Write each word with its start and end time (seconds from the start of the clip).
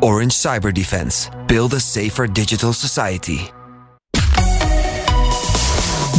Orange 0.00 0.34
Cyber 0.34 0.72
Defense. 0.72 1.30
Build 1.46 1.72
a 1.72 1.80
safer 1.80 2.32
digital 2.32 2.72
society. 2.72 3.50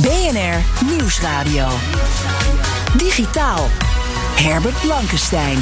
BNR 0.02 0.86
Nieuwsradio. 0.86 1.68
Digitaal. 2.98 3.68
Herbert 4.36 4.82
Blankenstein. 4.82 5.58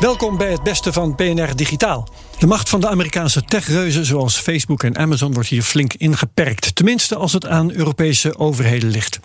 Welkom 0.00 0.36
bij 0.36 0.50
het 0.50 0.62
beste 0.62 0.92
van 0.92 1.14
BNR 1.14 1.56
Digitaal. 1.56 2.08
De 2.38 2.46
macht 2.46 2.68
van 2.68 2.80
de 2.80 2.88
Amerikaanse 2.88 3.42
techreuzen 3.42 4.04
zoals 4.04 4.36
Facebook 4.36 4.82
en 4.82 4.96
Amazon 4.96 5.32
wordt 5.32 5.48
hier 5.48 5.62
flink 5.62 5.94
ingeperkt. 5.94 6.74
Tenminste 6.74 7.16
als 7.16 7.32
het 7.32 7.46
aan 7.46 7.72
Europese 7.72 8.38
overheden 8.38 8.90
ligt. 8.90 9.18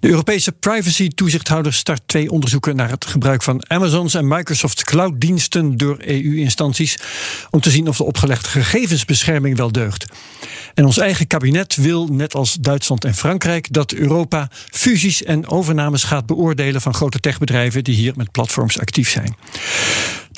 De 0.00 0.08
Europese 0.08 0.52
privacy-toezichthouder 0.52 1.72
start 1.72 2.02
twee 2.06 2.30
onderzoeken 2.30 2.76
naar 2.76 2.90
het 2.90 3.06
gebruik 3.06 3.42
van 3.42 3.64
Amazon's 3.68 4.14
en 4.14 4.28
Microsoft's 4.28 4.84
clouddiensten 4.84 5.76
door 5.76 5.96
EU-instanties. 5.98 6.96
Om 7.50 7.60
te 7.60 7.70
zien 7.70 7.88
of 7.88 7.96
de 7.96 8.04
opgelegde 8.04 8.48
gegevensbescherming 8.48 9.56
wel 9.56 9.72
deugt. 9.72 10.06
En 10.74 10.84
ons 10.84 10.98
eigen 10.98 11.26
kabinet 11.26 11.76
wil, 11.76 12.06
net 12.06 12.34
als 12.34 12.54
Duitsland 12.60 13.04
en 13.04 13.14
Frankrijk, 13.14 13.72
dat 13.72 13.92
Europa 13.92 14.48
fusies 14.70 15.22
en 15.22 15.48
overnames 15.48 16.02
gaat 16.02 16.26
beoordelen 16.26 16.80
van 16.80 16.94
grote 16.94 17.20
techbedrijven 17.20 17.84
die 17.84 17.94
hier 17.94 18.12
met 18.16 18.30
platforms 18.30 18.80
actief 18.80 19.10
zijn. 19.10 19.36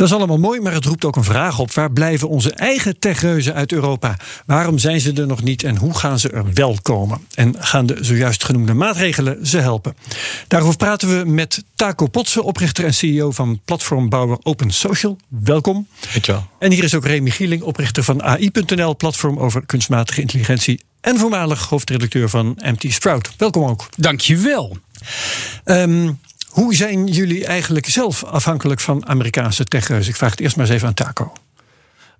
Dat 0.03 0.11
is 0.11 0.17
allemaal 0.17 0.39
mooi, 0.39 0.61
maar 0.61 0.73
het 0.73 0.85
roept 0.85 1.05
ook 1.05 1.17
een 1.17 1.25
vraag 1.25 1.59
op. 1.59 1.73
Waar 1.73 1.93
blijven 1.93 2.29
onze 2.29 2.53
eigen 2.53 2.99
techreuzen 2.99 3.55
uit 3.55 3.73
Europa? 3.73 4.17
Waarom 4.47 4.79
zijn 4.79 5.01
ze 5.01 5.13
er 5.13 5.27
nog 5.27 5.43
niet 5.43 5.63
en 5.63 5.77
hoe 5.77 5.99
gaan 5.99 6.19
ze 6.19 6.29
er 6.29 6.53
wel 6.53 6.79
komen? 6.83 7.27
En 7.35 7.55
gaan 7.59 7.87
de 7.87 7.97
zojuist 8.01 8.45
genoemde 8.45 8.75
maatregelen 8.75 9.47
ze 9.47 9.59
helpen? 9.59 9.97
Daarover 10.49 10.77
praten 10.77 11.19
we 11.19 11.31
met 11.31 11.65
Taco 11.75 12.07
Potsen, 12.07 12.45
oprichter 12.45 12.85
en 12.85 12.95
CEO 12.95 13.31
van 13.31 13.61
platformbouwer 13.65 14.39
Open 14.43 14.71
Social. 14.71 15.17
Welkom. 15.29 15.87
Dankjewel. 16.13 16.47
En 16.59 16.73
hier 16.73 16.85
is 16.85 16.95
ook 16.95 17.07
Remy 17.07 17.31
Gieling, 17.31 17.63
oprichter 17.63 18.05
van 18.05 18.23
AI.nl, 18.23 18.97
platform 18.97 19.39
over 19.39 19.67
kunstmatige 19.67 20.21
intelligentie. 20.21 20.81
En 21.01 21.19
voormalig 21.19 21.69
hoofdredacteur 21.69 22.29
van 22.29 22.59
MT 22.65 22.93
Sprout. 22.93 23.31
Welkom 23.37 23.65
ook. 23.65 23.89
Dankjewel. 23.97 24.77
Um, 25.65 26.19
hoe 26.53 26.75
zijn 26.75 27.07
jullie 27.07 27.47
eigenlijk 27.47 27.87
zelf 27.87 28.25
afhankelijk 28.25 28.81
van 28.81 29.09
Amerikaanse 29.09 29.65
techreuzen? 29.65 30.11
Ik 30.11 30.17
vraag 30.17 30.31
het 30.31 30.41
eerst 30.41 30.57
maar 30.57 30.65
eens 30.67 30.75
even 30.75 30.89
aan 30.89 30.95
Taco. 30.95 31.33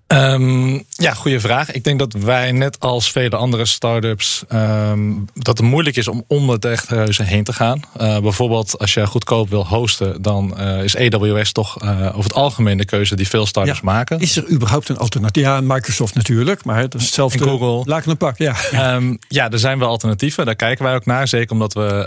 Um, 0.07 0.83
ja, 0.89 1.13
goede 1.13 1.39
vraag. 1.39 1.71
Ik 1.71 1.83
denk 1.83 1.99
dat 1.99 2.13
wij, 2.13 2.51
net 2.51 2.79
als 2.79 3.11
vele 3.11 3.35
andere 3.35 3.65
start-ups, 3.65 4.43
um, 4.53 5.25
dat 5.33 5.57
het 5.57 5.67
moeilijk 5.67 5.95
is 5.95 6.07
om 6.07 6.23
om 6.27 6.47
de 6.47 6.59
techreuzen 6.59 7.25
heen 7.25 7.43
te 7.43 7.53
gaan. 7.53 7.81
Uh, 8.01 8.19
bijvoorbeeld, 8.19 8.79
als 8.79 8.93
je 8.93 9.07
goedkoop 9.07 9.49
wil 9.49 9.67
hosten, 9.67 10.21
dan 10.21 10.55
uh, 10.57 10.83
is 10.83 10.97
AWS 10.97 11.51
toch 11.51 11.83
uh, 11.83 12.05
over 12.05 12.23
het 12.23 12.33
algemeen 12.33 12.77
de 12.77 12.85
keuze 12.85 13.15
die 13.15 13.27
veel 13.27 13.45
start-ups 13.45 13.79
ja. 13.79 13.85
maken. 13.85 14.19
Is 14.19 14.35
er 14.35 14.49
überhaupt 14.49 14.89
een 14.89 14.97
alternatief? 14.97 15.43
Ja, 15.43 15.61
Microsoft 15.61 16.15
natuurlijk, 16.15 16.65
maar 16.65 16.81
dat 16.81 16.95
is 16.95 17.05
hetzelfde. 17.05 17.39
En 17.39 17.49
Google. 17.49 17.91
Laat 17.91 18.05
een 18.05 18.17
pak, 18.17 18.37
ja. 18.37 18.55
Um, 18.95 19.17
ja, 19.27 19.51
er 19.51 19.59
zijn 19.59 19.79
wel 19.79 19.87
alternatieven. 19.87 20.45
Daar 20.45 20.55
kijken 20.55 20.85
wij 20.85 20.95
ook 20.95 21.05
naar. 21.05 21.27
Zeker 21.27 21.51
omdat 21.51 21.73
we, 21.73 22.05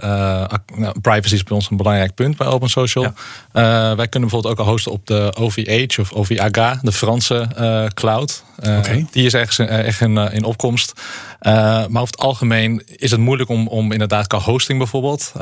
nou, 0.76 1.00
privacy 1.00 1.34
is 1.34 1.43
bij 1.43 1.56
ons 1.56 1.70
een 1.70 1.76
belangrijk 1.76 2.15
punt 2.15 2.37
bij 2.37 2.47
Open 2.47 2.69
Social. 2.69 3.04
Ja. 3.53 3.97
wij 3.97 4.09
kunnen 4.09 4.28
bijvoorbeeld 4.28 4.47
ook 4.47 4.66
al 4.66 4.72
hosten 4.72 4.93
op 4.93 5.06
de 5.06 5.32
OVH 5.38 5.99
of 5.99 6.12
OVH, 6.12 6.81
de 6.82 6.93
Franse 6.93 7.49
cloud. 7.94 8.44
Uh, 8.64 8.78
okay. 8.78 9.06
Die 9.10 9.26
is 9.26 9.32
echt, 9.32 9.58
echt 9.58 10.00
in, 10.00 10.16
in 10.16 10.44
opkomst. 10.44 10.92
Maar 11.41 11.88
over 11.88 12.06
het 12.06 12.19
algemeen 12.19 12.82
is 12.86 13.10
het 13.10 13.20
moeilijk 13.20 13.50
om, 13.50 13.69
om 13.69 13.92
inderdaad 13.92 14.26
qua 14.26 14.38
hosting 14.38 14.78
bijvoorbeeld 14.78 15.32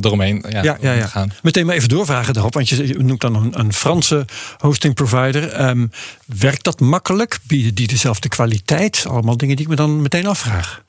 eromheen 0.00 0.44
ja, 0.48 0.62
ja, 0.62 0.76
ja, 0.80 0.92
ja. 0.92 1.02
te 1.02 1.08
gaan. 1.08 1.32
Meteen 1.42 1.66
maar 1.66 1.74
even 1.74 1.88
doorvragen 1.88 2.34
daarop, 2.34 2.54
want 2.54 2.68
je 2.68 2.94
noemt 2.98 3.20
dan 3.20 3.34
een, 3.34 3.58
een 3.58 3.72
Franse 3.72 4.24
hosting 4.58 4.94
provider. 4.94 5.68
Um, 5.68 5.90
werkt 6.26 6.64
dat 6.64 6.80
makkelijk? 6.80 7.38
Bieden 7.46 7.74
die 7.74 7.86
dezelfde 7.86 8.28
kwaliteit? 8.28 9.04
Allemaal 9.08 9.36
dingen 9.36 9.56
die 9.56 9.64
ik 9.64 9.70
me 9.70 9.76
dan 9.76 10.02
meteen 10.02 10.26
afvraag. 10.26 10.82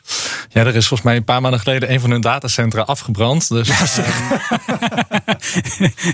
Ja, 0.50 0.62
er 0.62 0.76
is 0.76 0.88
volgens 0.88 1.02
mij 1.02 1.16
een 1.16 1.24
paar 1.24 1.42
maanden 1.42 1.60
geleden 1.60 1.92
een 1.92 2.00
van 2.00 2.12
hun 2.12 2.22
datacentra 2.22 2.82
afgebrand. 2.82 3.50
Dus, 3.50 3.68
ja, 3.68 3.86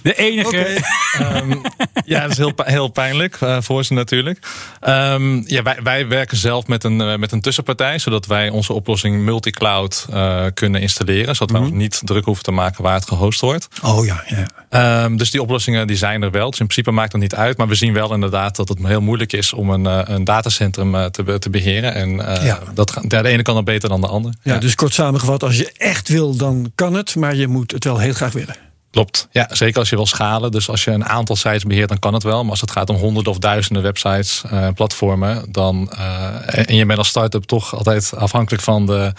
de 0.03 0.13
enige. 0.15 0.47
Okay. 0.47 1.39
Um, 1.41 1.61
ja, 2.05 2.21
dat 2.21 2.31
is 2.31 2.37
heel, 2.37 2.53
heel 2.55 2.87
pijnlijk 2.87 3.41
uh, 3.41 3.57
voor 3.61 3.83
ze 3.83 3.93
natuurlijk. 3.93 4.47
Um, 4.87 5.43
ja, 5.47 5.63
wij, 5.63 5.77
wij 5.83 6.07
werken 6.07 6.37
zelf 6.37 6.67
met 6.67 6.83
een, 6.83 6.99
uh, 6.99 7.15
met 7.15 7.31
een 7.31 7.41
tussenpartij, 7.41 7.99
zodat 7.99 8.25
wij 8.25 8.49
onze 8.49 8.73
oplossing 8.73 9.21
multi-cloud 9.21 10.07
uh, 10.09 10.45
kunnen 10.53 10.81
installeren. 10.81 11.35
Zodat 11.35 11.49
mm 11.49 11.55
-hmm. 11.55 11.65
we 11.65 11.71
ons 11.71 11.81
niet 11.81 12.01
druk 12.03 12.25
hoeven 12.25 12.43
te 12.43 12.51
maken 12.51 12.83
waar 12.83 12.93
het 12.93 13.07
gehost 13.07 13.41
wordt. 13.41 13.67
Oh 13.83 14.05
ja, 14.05 14.23
ja. 14.27 15.03
Um, 15.03 15.17
dus 15.17 15.31
die 15.31 15.41
oplossingen 15.41 15.87
die 15.87 15.97
zijn 15.97 16.21
er 16.21 16.31
wel. 16.31 16.49
Dus 16.49 16.59
in 16.59 16.67
principe 16.67 16.91
maakt 16.91 17.11
dat 17.11 17.21
niet 17.21 17.35
uit. 17.35 17.57
Maar 17.57 17.67
we 17.67 17.75
zien 17.75 17.93
wel 17.93 18.13
inderdaad 18.13 18.55
dat 18.55 18.69
het 18.69 18.87
heel 18.87 19.01
moeilijk 19.01 19.33
is 19.33 19.53
om 19.53 19.69
een, 19.69 20.13
een 20.13 20.23
datacentrum 20.23 21.11
te, 21.11 21.39
te 21.39 21.49
beheren. 21.49 21.93
En 21.93 22.09
ja. 22.43 22.59
dat, 22.73 23.01
ja, 23.07 23.21
de 23.21 23.29
ene 23.29 23.41
kan 23.41 23.57
er 23.57 23.63
beter 23.63 23.89
dan 23.89 24.01
de 24.01 24.07
ander. 24.07 24.33
Ja, 24.43 24.57
dus 24.57 24.75
kort 24.75 24.93
samengevat, 24.93 25.43
als 25.43 25.57
je 25.57 25.71
echt 25.77 26.09
wil, 26.09 26.35
dan 26.35 26.71
kan 26.75 26.93
het. 26.93 27.15
Maar 27.15 27.35
je 27.35 27.47
moet 27.47 27.71
het 27.71 27.83
wel 27.83 27.97
heel 27.97 28.13
graag 28.13 28.33
willen. 28.33 28.70
Klopt. 28.91 29.27
Ja, 29.31 29.47
zeker 29.51 29.79
als 29.79 29.89
je 29.89 29.95
wil 29.95 30.05
schalen. 30.05 30.51
Dus 30.51 30.69
als 30.69 30.83
je 30.83 30.91
een 30.91 31.05
aantal 31.05 31.35
sites 31.35 31.63
beheert, 31.63 31.89
dan 31.89 31.99
kan 31.99 32.13
het 32.13 32.23
wel. 32.23 32.41
Maar 32.41 32.51
als 32.51 32.61
het 32.61 32.71
gaat 32.71 32.89
om 32.89 32.95
honderden 32.95 33.31
of 33.31 33.39
duizenden 33.39 33.83
websites 33.83 34.43
en 34.49 34.61
uh, 34.61 34.67
platformen, 34.75 35.45
dan 35.49 35.91
uh, 35.93 36.69
en 36.69 36.75
je 36.75 36.85
bent 36.85 36.97
als 36.97 37.07
start-up 37.07 37.43
toch 37.43 37.75
altijd 37.75 38.13
afhankelijk 38.15 38.63
van 38.63 38.85
de 38.85 39.13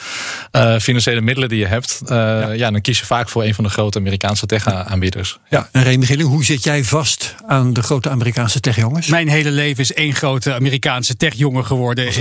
uh, 0.52 0.78
financiële 0.78 1.20
middelen 1.20 1.48
die 1.48 1.58
je 1.58 1.66
hebt. 1.66 2.02
Ja. 2.06 2.50
ja. 2.50 2.70
dan 2.70 2.80
kies 2.80 2.98
je 2.98 3.06
vaak 3.06 3.28
voor 3.28 3.44
een 3.44 3.54
van 3.54 3.64
de 3.64 3.70
grote 3.70 3.98
Amerikaanse 3.98 4.46
tech-aanbieders. 4.46 5.38
Ja. 5.48 5.68
en 5.72 5.82
Remy 5.82 6.06
Gilling, 6.06 6.28
hoe 6.28 6.44
zit 6.44 6.64
jij 6.64 6.84
vast 6.84 7.34
aan 7.46 7.72
de 7.72 7.82
grote 7.82 8.10
Amerikaanse 8.10 8.60
tech-jongens? 8.60 9.06
Mijn 9.06 9.28
hele 9.28 9.50
leven 9.50 9.82
is 9.82 9.92
één 9.92 10.14
grote 10.14 10.54
Amerikaanse 10.54 11.16
tech-jongen 11.16 11.66
geworden. 11.66 12.04
Deze 12.04 12.20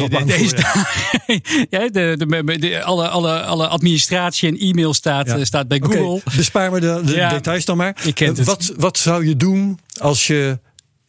ja, 1.69 1.89
de, 1.89 2.15
de, 2.17 2.57
de, 2.59 2.83
alle, 2.83 3.07
alle, 3.07 3.41
alle 3.41 3.67
administratie 3.67 4.49
en 4.49 4.57
e-mail 4.57 4.93
staat, 4.93 5.27
ja. 5.27 5.45
staat 5.45 5.67
bij 5.67 5.79
Google. 5.79 6.01
Okay. 6.01 6.35
Bespaar 6.35 6.71
me 6.71 6.79
de, 6.79 7.01
de 7.05 7.15
ja. 7.15 7.40
Details 7.41 7.65
dan 7.65 7.77
maar. 7.77 7.95
Je 8.03 8.13
kent 8.13 8.37
het. 8.37 8.45
Wat, 8.45 8.73
wat 8.77 8.97
zou 8.97 9.27
je 9.27 9.37
doen 9.37 9.79
als 9.99 10.27
je 10.27 10.59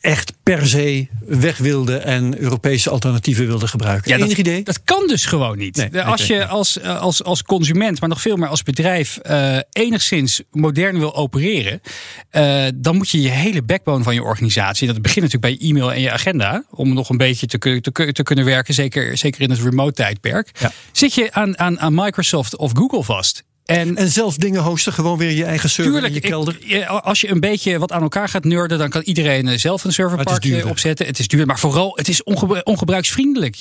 echt 0.02 0.32
per 0.42 0.66
se 0.66 1.08
weg 1.26 1.58
wilde 1.58 1.96
en 1.96 2.38
Europese 2.38 2.90
alternatieven 2.90 3.46
wilde 3.46 3.66
gebruiken. 3.66 4.10
Ja, 4.10 4.16
Enig 4.16 4.28
dat, 4.28 4.38
idee? 4.38 4.62
Dat 4.62 4.82
kan 4.84 5.06
dus 5.06 5.26
gewoon 5.26 5.58
niet. 5.58 5.76
Nee, 5.76 6.02
als 6.02 6.26
je 6.26 6.46
als, 6.46 6.82
als, 6.82 7.24
als 7.24 7.42
consument, 7.42 8.00
maar 8.00 8.08
nog 8.08 8.20
veel 8.20 8.36
meer 8.36 8.48
als 8.48 8.62
bedrijf, 8.62 9.18
uh, 9.22 9.58
enigszins 9.72 10.42
modern 10.50 10.98
wil 10.98 11.14
opereren, 11.16 11.80
uh, 12.32 12.64
dan 12.74 12.96
moet 12.96 13.10
je 13.10 13.20
je 13.20 13.28
hele 13.28 13.62
backbone 13.62 14.04
van 14.04 14.14
je 14.14 14.22
organisatie, 14.22 14.86
dat 14.86 15.02
begint 15.02 15.24
natuurlijk 15.24 15.58
bij 15.58 15.68
e-mail 15.68 15.92
en 15.92 16.00
je 16.00 16.10
agenda, 16.10 16.64
om 16.70 16.94
nog 16.94 17.08
een 17.08 17.16
beetje 17.16 17.46
te, 17.46 17.80
te, 17.80 18.12
te 18.12 18.22
kunnen 18.22 18.44
werken, 18.44 18.74
zeker, 18.74 19.18
zeker 19.18 19.40
in 19.40 19.50
het 19.50 19.60
remote 19.60 19.92
tijdperk, 19.92 20.50
ja. 20.60 20.72
zit 20.92 21.14
je 21.14 21.32
aan, 21.32 21.58
aan, 21.58 21.80
aan 21.80 21.94
Microsoft 21.94 22.56
of 22.56 22.72
Google 22.74 23.02
vast. 23.02 23.44
En, 23.64 23.96
en 23.96 24.08
zelf 24.08 24.36
dingen 24.36 24.62
hosten, 24.62 24.92
gewoon 24.92 25.18
weer 25.18 25.30
je 25.30 25.44
eigen 25.44 25.70
server 25.70 25.92
tuurlijk, 25.92 26.14
in 26.14 26.20
je 26.22 26.28
kelder. 26.28 26.56
Ik, 26.60 26.86
als 26.86 27.20
je 27.20 27.30
een 27.30 27.40
beetje 27.40 27.78
wat 27.78 27.92
aan 27.92 28.02
elkaar 28.02 28.28
gaat 28.28 28.44
nerden, 28.44 28.78
dan 28.78 28.90
kan 28.90 29.02
iedereen 29.02 29.60
zelf 29.60 29.84
een 29.84 29.92
serverpark 29.92 30.66
opzetten. 30.66 31.06
Het 31.06 31.18
is 31.18 31.28
duur, 31.28 31.46
maar 31.46 31.58
vooral 31.58 31.92
het 31.94 32.08
is 32.08 32.22
ongebru 32.22 32.60
ongebruiksvriendelijk. 32.64 33.56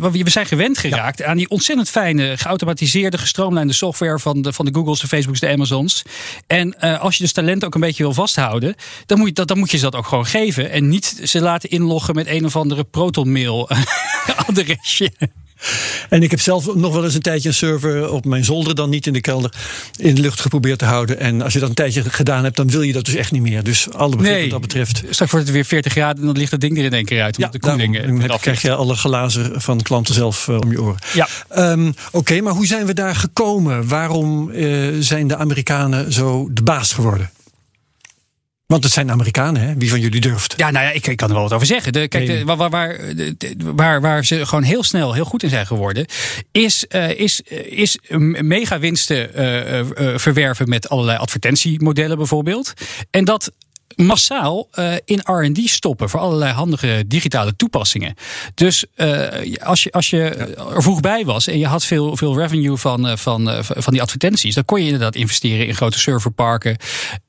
We 0.00 0.30
zijn 0.30 0.46
gewend 0.46 0.78
geraakt 0.78 1.18
ja. 1.18 1.26
aan 1.26 1.36
die 1.36 1.48
ontzettend 1.48 1.90
fijne, 1.90 2.36
geautomatiseerde, 2.36 3.18
gestroomlijnde 3.18 3.72
software 3.72 4.18
van 4.18 4.42
de, 4.42 4.52
van 4.52 4.64
de 4.64 4.74
Googles, 4.74 5.00
de 5.00 5.08
Facebooks, 5.08 5.40
de 5.40 5.48
Amazons. 5.48 6.02
En 6.46 6.76
uh, 6.80 7.00
als 7.00 7.16
je 7.16 7.22
dus 7.22 7.32
talent 7.32 7.64
ook 7.64 7.74
een 7.74 7.80
beetje 7.80 8.02
wil 8.02 8.12
vasthouden, 8.12 8.74
dan 9.06 9.18
moet, 9.18 9.28
je 9.28 9.34
dat, 9.34 9.48
dan 9.48 9.58
moet 9.58 9.70
je 9.70 9.76
ze 9.76 9.82
dat 9.82 9.94
ook 9.94 10.06
gewoon 10.06 10.26
geven. 10.26 10.70
En 10.70 10.88
niet 10.88 11.20
ze 11.24 11.40
laten 11.40 11.70
inloggen 11.70 12.14
met 12.14 12.26
een 12.26 12.44
of 12.44 12.56
andere 12.56 12.84
protonmail 12.84 13.68
adresje. 14.46 15.10
En 16.08 16.22
ik 16.22 16.30
heb 16.30 16.40
zelf 16.40 16.74
nog 16.74 16.92
wel 16.94 17.04
eens 17.04 17.14
een 17.14 17.20
tijdje 17.20 17.48
een 17.48 17.54
server 17.54 18.10
op 18.10 18.24
mijn 18.24 18.44
zolder, 18.44 18.74
dan 18.74 18.90
niet 18.90 19.06
in 19.06 19.12
de 19.12 19.20
kelder, 19.20 19.52
in 19.96 20.14
de 20.14 20.20
lucht 20.20 20.40
geprobeerd 20.40 20.78
te 20.78 20.84
houden. 20.84 21.20
En 21.20 21.42
als 21.42 21.52
je 21.52 21.58
dat 21.58 21.68
een 21.68 21.74
tijdje 21.74 22.02
gedaan 22.10 22.44
hebt, 22.44 22.56
dan 22.56 22.70
wil 22.70 22.82
je 22.82 22.92
dat 22.92 23.04
dus 23.04 23.14
echt 23.14 23.32
niet 23.32 23.42
meer. 23.42 23.62
Dus 23.62 23.92
alle 23.92 24.16
begrip 24.16 24.32
nee, 24.32 24.42
wat 24.42 24.50
dat 24.50 24.60
betreft. 24.60 25.02
Straks 25.10 25.30
wordt 25.30 25.46
het 25.46 25.54
weer 25.54 25.64
40 25.64 25.92
graden 25.92 26.20
en 26.20 26.26
dan 26.26 26.36
ligt 26.36 26.50
het 26.50 26.60
ding 26.60 26.78
er 26.78 26.84
in 26.84 26.92
één 26.92 27.04
keer 27.04 27.22
uit. 27.22 27.36
Ja, 27.36 27.48
de 27.48 27.58
koeling, 27.58 27.96
daarom, 27.96 28.26
dan 28.26 28.38
krijg 28.38 28.62
je 28.62 28.74
alle 28.74 28.94
glazen 28.94 29.60
van 29.60 29.82
klanten 29.82 30.14
zelf 30.14 30.48
uh, 30.48 30.58
om 30.60 30.70
je 30.70 30.82
oren. 30.82 30.98
Ja. 31.12 31.28
Um, 31.72 31.88
Oké, 31.88 32.16
okay, 32.16 32.38
maar 32.38 32.52
hoe 32.52 32.66
zijn 32.66 32.86
we 32.86 32.94
daar 32.94 33.14
gekomen? 33.14 33.88
Waarom 33.88 34.50
uh, 34.50 34.96
zijn 35.00 35.26
de 35.26 35.36
Amerikanen 35.36 36.12
zo 36.12 36.48
de 36.52 36.62
baas 36.62 36.92
geworden? 36.92 37.30
Want 38.66 38.84
het 38.84 38.92
zijn 38.92 39.10
Amerikanen, 39.10 39.62
hè? 39.62 39.74
Wie 39.74 39.90
van 39.90 40.00
jullie 40.00 40.20
durft? 40.20 40.54
Ja, 40.56 40.70
nou 40.70 40.84
ja, 40.84 40.90
ik, 40.90 41.06
ik 41.06 41.16
kan 41.16 41.28
er 41.28 41.34
wel 41.34 41.42
wat 41.42 41.52
over 41.52 41.66
zeggen. 41.66 41.92
De, 41.92 42.08
kijk, 42.08 42.26
de, 42.26 42.44
waar, 42.44 42.56
waar, 42.70 43.00
waar, 43.74 44.00
waar, 44.00 44.24
ze 44.24 44.46
gewoon 44.46 44.64
heel 44.64 44.82
snel 44.82 45.12
heel 45.12 45.24
goed 45.24 45.42
in 45.42 45.48
zijn 45.48 45.66
geworden, 45.66 46.06
is, 46.52 46.86
uh, 46.88 47.10
is, 47.10 47.40
is 47.64 47.98
mega 48.40 48.78
winsten 48.78 49.40
uh, 49.40 49.78
uh, 49.78 50.18
verwerven 50.18 50.68
met 50.68 50.88
allerlei 50.88 51.18
advertentiemodellen 51.18 52.16
bijvoorbeeld. 52.16 52.72
En 53.10 53.24
dat 53.24 53.52
massaal 53.96 54.68
uh, 54.74 54.94
in 55.04 55.20
RD 55.22 55.68
stoppen 55.68 56.08
voor 56.08 56.20
allerlei 56.20 56.52
handige 56.52 57.04
digitale 57.06 57.56
toepassingen. 57.56 58.14
Dus 58.54 58.84
uh, 58.96 59.28
als 59.62 59.82
je, 59.82 59.92
als 59.92 60.10
je 60.10 60.22
er 60.74 60.82
vroeg 60.82 61.00
bij 61.00 61.24
was 61.24 61.46
en 61.46 61.58
je 61.58 61.66
had 61.66 61.84
veel, 61.84 62.16
veel 62.16 62.38
revenue 62.38 62.76
van, 62.76 63.18
van, 63.18 63.64
van 63.64 63.92
die 63.92 64.02
advertenties, 64.02 64.54
dan 64.54 64.64
kon 64.64 64.78
je 64.78 64.84
inderdaad 64.84 65.14
investeren 65.14 65.66
in 65.66 65.74
grote 65.74 65.98
serverparken. 65.98 66.76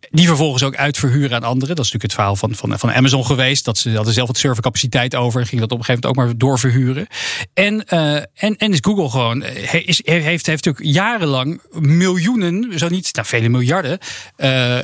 Die 0.09 0.27
vervolgens 0.27 0.63
ook 0.63 0.75
uitverhuren 0.75 1.35
aan 1.35 1.43
anderen. 1.43 1.75
Dat 1.75 1.85
is 1.85 1.91
natuurlijk 1.91 2.03
het 2.03 2.13
verhaal 2.13 2.35
van, 2.35 2.55
van, 2.55 2.79
van 2.79 2.91
Amazon 2.91 3.25
geweest. 3.25 3.65
Dat 3.65 3.77
ze 3.77 3.95
hadden 3.95 4.13
zelf 4.13 4.27
wat 4.27 4.37
servercapaciteit 4.37 5.15
over 5.15 5.39
en 5.39 5.47
gingen 5.47 5.67
dat 5.67 5.71
op 5.71 5.79
een 5.79 5.85
gegeven 5.85 6.09
moment 6.09 6.27
ook 6.29 6.35
maar 6.35 6.37
doorverhuren. 6.37 7.07
En, 7.53 7.85
uh, 7.89 8.15
en, 8.15 8.55
en 8.57 8.71
is 8.71 8.77
Google 8.81 9.09
gewoon, 9.09 9.43
is, 9.43 10.01
heeft, 10.03 10.45
heeft 10.45 10.65
natuurlijk 10.65 10.85
jarenlang 10.85 11.61
miljoenen, 11.71 12.79
zo 12.79 12.87
niet, 12.87 13.15
nou, 13.15 13.27
vele 13.27 13.49
miljarden, 13.49 13.99
uh, 14.37 14.77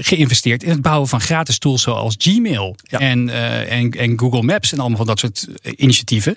geïnvesteerd 0.00 0.62
in 0.62 0.70
het 0.70 0.82
bouwen 0.82 1.08
van 1.08 1.20
gratis 1.20 1.58
tools 1.58 1.82
zoals 1.82 2.14
Gmail 2.18 2.76
en, 2.88 3.28
en, 3.68 3.90
en 3.90 4.18
Google 4.18 4.42
Maps 4.42 4.72
en 4.72 4.78
allemaal 4.78 4.96
van 4.96 5.06
dat 5.06 5.18
soort 5.18 5.46
initiatieven. 5.76 6.34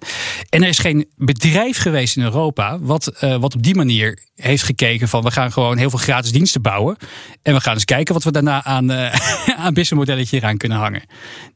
En 0.50 0.63
er 0.63 0.69
is 0.69 0.80
geen 0.80 1.07
bedrijf 1.15 1.77
geweest 1.77 2.15
in 2.15 2.23
Europa 2.23 2.80
wat, 2.80 3.12
wat 3.39 3.56
op 3.56 3.63
die 3.63 3.75
manier 3.75 4.19
heeft 4.35 4.63
gekeken 4.63 5.07
van 5.07 5.23
we 5.23 5.31
gaan 5.31 5.51
gewoon 5.51 5.77
heel 5.77 5.89
veel 5.89 6.00
gratis 6.00 6.31
diensten 6.31 6.62
bouwen. 6.62 6.97
En 7.41 7.53
we 7.53 7.62
gaan 7.62 7.73
eens 7.73 7.85
kijken 7.85 8.13
wat 8.13 8.23
we 8.27 8.33
daarna 8.33 8.63
aan, 8.63 8.91
uh, 8.91 9.13
aan 9.63 9.74
businessmodelletje 9.74 10.38
eraan 10.38 10.57
kunnen 10.57 10.77
hangen. 10.77 11.03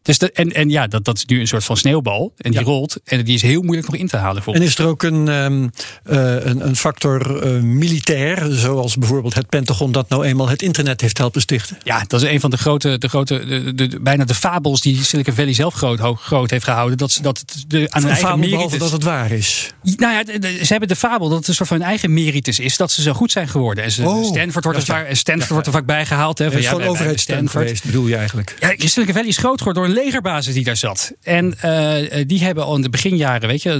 Dus 0.01 0.17
en, 0.17 0.51
en 0.53 0.69
ja, 0.69 0.87
dat, 0.87 1.05
dat 1.05 1.17
is 1.17 1.25
nu 1.25 1.39
een 1.39 1.47
soort 1.47 1.63
van 1.63 1.77
sneeuwbal. 1.77 2.33
En 2.37 2.51
die 2.51 2.61
rolt. 2.61 2.97
En 3.03 3.23
die 3.23 3.35
is 3.35 3.41
heel 3.41 3.61
moeilijk 3.61 3.87
nog 3.87 3.99
in 3.99 4.07
te 4.07 4.17
halen. 4.17 4.43
En 4.45 4.61
is 4.61 4.77
er 4.77 4.87
ook 4.87 5.03
een, 5.03 5.27
um, 5.27 5.63
uh, 5.63 6.45
een, 6.45 6.65
een, 6.67 6.75
factor 6.75 7.45
uh, 7.45 7.61
militair, 7.61 8.47
zoals 8.51 8.97
bijvoorbeeld 8.97 9.33
het 9.33 9.49
Pentagon 9.49 9.91
dat 9.91 10.09
nou 10.09 10.25
eenmaal 10.25 10.49
het 10.49 10.61
internet 10.61 11.01
heeft 11.01 11.17
helpen 11.17 11.41
stichten? 11.41 11.77
Ja, 11.83 12.03
dat 12.07 12.21
is 12.21 12.29
een 12.29 12.39
van 12.39 12.49
de 12.49 12.57
grote, 12.57 12.97
de 12.97 13.07
grote 13.07 13.45
de, 13.45 13.75
de, 13.75 13.99
bijna 14.01 14.25
de 14.25 14.35
fabels 14.35 14.81
die 14.81 15.03
Silicon 15.03 15.33
Valley 15.33 15.53
zelf 15.53 15.73
groot, 15.73 16.19
groot 16.19 16.49
heeft 16.49 16.63
gehouden. 16.63 16.97
Dat, 16.97 17.11
ze, 17.11 17.21
dat 17.21 17.43
de, 17.67 17.87
aan 17.89 18.01
hun 18.01 18.11
eigen 18.11 18.39
merites... 18.39 18.79
dat 18.79 18.91
het 18.91 19.03
waar 19.03 19.31
is. 19.31 19.73
Nou 19.83 20.13
ja, 20.13 20.23
ze 20.41 20.67
hebben 20.67 20.87
de 20.87 20.95
fabel 20.95 21.29
dat 21.29 21.37
het 21.37 21.47
een 21.47 21.53
soort 21.53 21.69
van 21.69 21.77
hun 21.77 21.87
eigen 21.87 22.13
merites 22.13 22.59
is 22.59 22.77
dat 22.77 22.91
ze 22.91 23.01
zo 23.01 23.13
goed 23.13 23.31
zijn 23.31 23.47
geworden. 23.47 23.83
En 23.83 23.91
ze, 23.91 24.07
oh, 24.07 24.25
Stanford 24.25 24.63
wordt, 24.63 24.79
er, 24.79 24.85
vaak, 24.85 25.15
Stanford 25.15 25.49
wordt 25.49 25.67
er 25.67 25.73
vaak 25.73 25.85
bijgehaald. 25.85 26.37
Hè, 26.37 26.50
van, 26.51 26.61
ja, 26.61 26.69
gewoon 26.69 26.87
overheidssteun 26.87 27.49
geweest, 27.49 27.85
bedoel 27.85 28.07
je 28.07 28.15
eigenlijk? 28.15 28.55
Ja, 28.59 28.73
Silicon 28.77 29.13
Valley 29.13 29.29
is 29.29 29.37
groot 29.37 29.57
geworden 29.57 29.83
door 29.83 29.91
een 29.91 30.03
legerbasis 30.03 30.53
die 30.53 30.63
daar 30.63 30.77
zat. 30.77 31.11
En 31.23 31.45
uh, 31.65 32.23
die 32.27 32.43
hebben 32.43 32.65
al 32.65 32.75
in 32.75 32.81
de 32.81 32.89
beginjaren, 32.89 33.47
weet 33.47 33.63
je, 33.63 33.79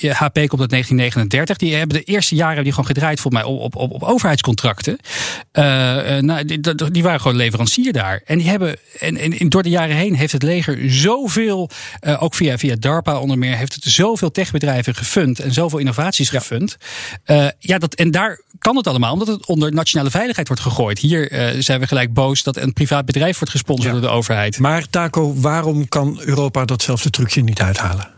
de 0.00 0.14
HP 0.14 0.34
komt 0.34 0.60
uit 0.60 0.70
1939. 0.70 1.56
Die 1.56 1.74
hebben 1.74 1.96
de 1.96 2.02
eerste 2.02 2.34
jaren 2.34 2.62
die 2.62 2.72
gewoon 2.72 2.86
gedraaid 2.86 3.20
volgens 3.20 3.42
mij 3.42 3.52
op, 3.52 3.76
op, 3.76 3.92
op 3.92 4.02
overheidscontracten. 4.02 4.98
Uh, 5.52 5.64
nou, 6.18 6.44
die, 6.44 6.90
die, 6.90 7.02
waren 7.02 7.20
gewoon 7.20 7.36
leverancier 7.36 7.92
daar. 7.92 8.22
En 8.24 8.38
die 8.38 8.48
hebben, 8.48 8.76
en, 8.98 9.16
en, 9.16 9.48
door 9.48 9.62
de 9.62 9.68
jaren 9.68 9.96
heen 9.96 10.14
heeft 10.14 10.32
het 10.32 10.42
leger 10.42 10.78
zoveel, 10.90 11.70
uh, 12.02 12.22
ook 12.22 12.34
via, 12.34 12.58
via 12.58 12.76
DARPA 12.78 13.18
onder 13.18 13.38
meer, 13.38 13.56
heeft 13.56 13.74
het 13.74 13.84
zoveel 13.84 14.30
techbedrijven 14.30 14.94
gefund 14.94 15.38
en 15.38 15.52
zoveel 15.52 15.78
innovaties 15.78 16.30
ja. 16.30 16.38
gefund. 16.38 16.76
ja, 17.58 17.78
dat, 17.78 17.94
en 17.94 18.10
daar 18.10 18.40
kan 18.58 18.76
het 18.76 18.86
allemaal 18.86 19.12
omdat 19.12 19.28
het 19.28 19.46
onder 19.46 19.72
nationale 19.72 20.10
veiligheid 20.10 20.48
wordt 20.48 20.62
gegooid. 20.62 20.98
Hier 20.98 21.54
zijn 21.58 21.80
we 21.80 21.86
gelijk 21.86 22.11
boos 22.12 22.42
dat 22.42 22.56
een 22.56 22.72
privaat 22.72 23.04
bedrijf 23.04 23.38
wordt 23.38 23.50
gesponsord 23.50 23.94
ja. 23.94 24.00
door 24.00 24.10
de 24.10 24.16
overheid. 24.16 24.58
Maar 24.58 24.88
Taco, 24.90 25.34
waarom 25.36 25.88
kan 25.88 26.20
Europa 26.20 26.64
datzelfde 26.64 27.10
trucje 27.10 27.42
niet 27.42 27.60
uithalen? 27.60 28.08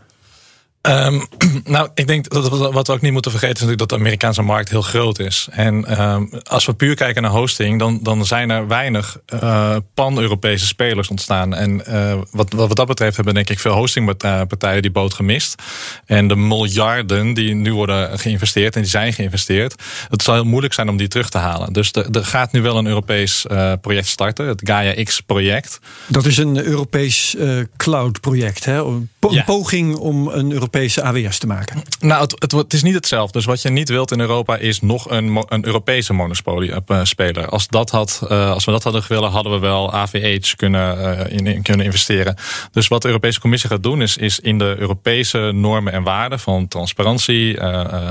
Um, 0.87 1.25
nou, 1.75 1.89
ik 1.93 2.07
denk 2.07 2.29
dat 2.29 2.49
wat 2.73 2.87
we 2.87 2.93
ook 2.93 3.01
niet 3.01 3.11
moeten 3.11 3.31
vergeten 3.31 3.55
is 3.55 3.61
natuurlijk 3.61 3.89
dat 3.89 3.99
de 3.99 4.05
Amerikaanse 4.05 4.41
markt 4.41 4.69
heel 4.69 4.81
groot 4.81 5.19
is. 5.19 5.47
En 5.51 6.01
um, 6.01 6.29
als 6.43 6.65
we 6.65 6.73
puur 6.73 6.95
kijken 6.95 7.21
naar 7.21 7.31
hosting, 7.31 7.79
dan, 7.79 7.99
dan 8.01 8.25
zijn 8.25 8.49
er 8.49 8.67
weinig 8.67 9.19
uh, 9.33 9.75
pan-Europese 9.93 10.65
spelers 10.65 11.07
ontstaan. 11.07 11.53
En 11.53 11.81
uh, 11.89 12.15
wat, 12.31 12.53
wat 12.53 12.75
dat 12.75 12.87
betreft 12.87 13.15
hebben 13.15 13.33
denk 13.33 13.49
ik 13.49 13.59
veel 13.59 13.73
hostingpartijen 13.73 14.81
die 14.81 14.91
boot 14.91 15.13
gemist. 15.13 15.61
En 16.05 16.27
de 16.27 16.35
miljarden 16.35 17.33
die 17.33 17.53
nu 17.53 17.73
worden 17.73 18.19
geïnvesteerd 18.19 18.75
en 18.75 18.81
die 18.81 18.89
zijn 18.89 19.13
geïnvesteerd, 19.13 19.75
het 20.09 20.23
zal 20.23 20.33
heel 20.33 20.43
moeilijk 20.43 20.73
zijn 20.73 20.89
om 20.89 20.97
die 20.97 21.07
terug 21.07 21.29
te 21.29 21.37
halen. 21.37 21.73
Dus 21.73 21.91
er, 21.91 22.25
gaat 22.25 22.51
nu 22.51 22.61
wel 22.61 22.77
een 22.77 22.87
Europees 22.87 23.45
uh, 23.51 23.73
project 23.81 24.07
starten, 24.07 24.47
het 24.47 24.61
Gaia 24.63 25.03
X-project. 25.03 25.79
Dat 26.07 26.25
is 26.25 26.37
een 26.37 26.65
Europees 26.65 27.35
cloud-project, 27.77 28.65
hè? 28.65 28.81
Een 29.25 29.31
po 29.31 29.53
ja. 29.53 29.59
poging 29.59 29.95
om 29.95 30.27
een 30.27 30.51
Europese 30.51 31.03
AWS 31.03 31.37
te 31.37 31.47
maken? 31.47 31.81
Nou, 31.99 32.21
het, 32.21 32.35
het, 32.39 32.51
het, 32.51 32.73
is 32.73 32.83
niet 32.83 32.93
hetzelfde. 32.93 33.33
Dus 33.37 33.45
wat 33.45 33.61
je 33.61 33.69
niet 33.69 33.89
wilt 33.89 34.11
in 34.11 34.19
Europa 34.19 34.57
is 34.57 34.81
nog 34.81 35.09
een, 35.09 35.43
een 35.47 35.65
Europese 35.65 36.13
monopolie-speler. 36.13 37.43
Eh, 37.43 37.49
als, 37.49 37.67
dat 37.67 37.89
had, 37.89 38.21
uh, 38.23 38.51
als 38.51 38.65
we 38.65 38.71
dat 38.71 38.83
hadden 38.83 39.03
willen, 39.07 39.31
hadden 39.31 39.51
we 39.51 39.59
wel 39.59 39.93
AVH 39.93 40.55
kunnen, 40.55 40.97
uh, 40.97 41.37
in, 41.37 41.47
in, 41.47 41.61
kunnen 41.61 41.85
investeren. 41.85 42.35
Dus 42.71 42.87
wat 42.87 43.01
de 43.01 43.07
Europese 43.07 43.39
Commissie 43.39 43.69
gaat 43.69 43.83
doen, 43.83 44.01
is, 44.01 44.17
is 44.17 44.39
in 44.39 44.57
de 44.57 44.75
Europese 44.77 45.51
normen 45.53 45.93
en 45.93 46.03
waarden 46.03 46.39
van 46.39 46.67
transparantie, 46.67 47.57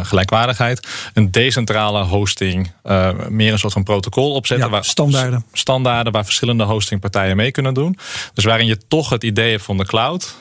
gelijkwaardigheid, 0.03 0.89
een 1.15 1.31
decentrale 1.31 2.03
hosting, 2.03 2.73
meer 3.29 3.53
een 3.53 3.59
soort 3.59 3.73
van 3.73 3.83
protocol 3.83 4.33
opzetten. 4.33 4.67
Ja, 4.67 4.73
waar, 4.73 4.85
standaarden. 4.85 5.45
Standaarden 5.53 6.13
waar 6.13 6.25
verschillende 6.25 6.65
hostingpartijen 6.65 7.37
mee 7.37 7.51
kunnen 7.51 7.75
doen. 7.75 7.99
Dus 8.35 8.45
waarin 8.45 8.67
je 8.67 8.79
toch 8.89 9.11
het 9.11 9.25
idee 9.25 9.51
hebt 9.51 9.65
van 9.65 9.77
de 9.77 9.87
cloud, 9.87 10.37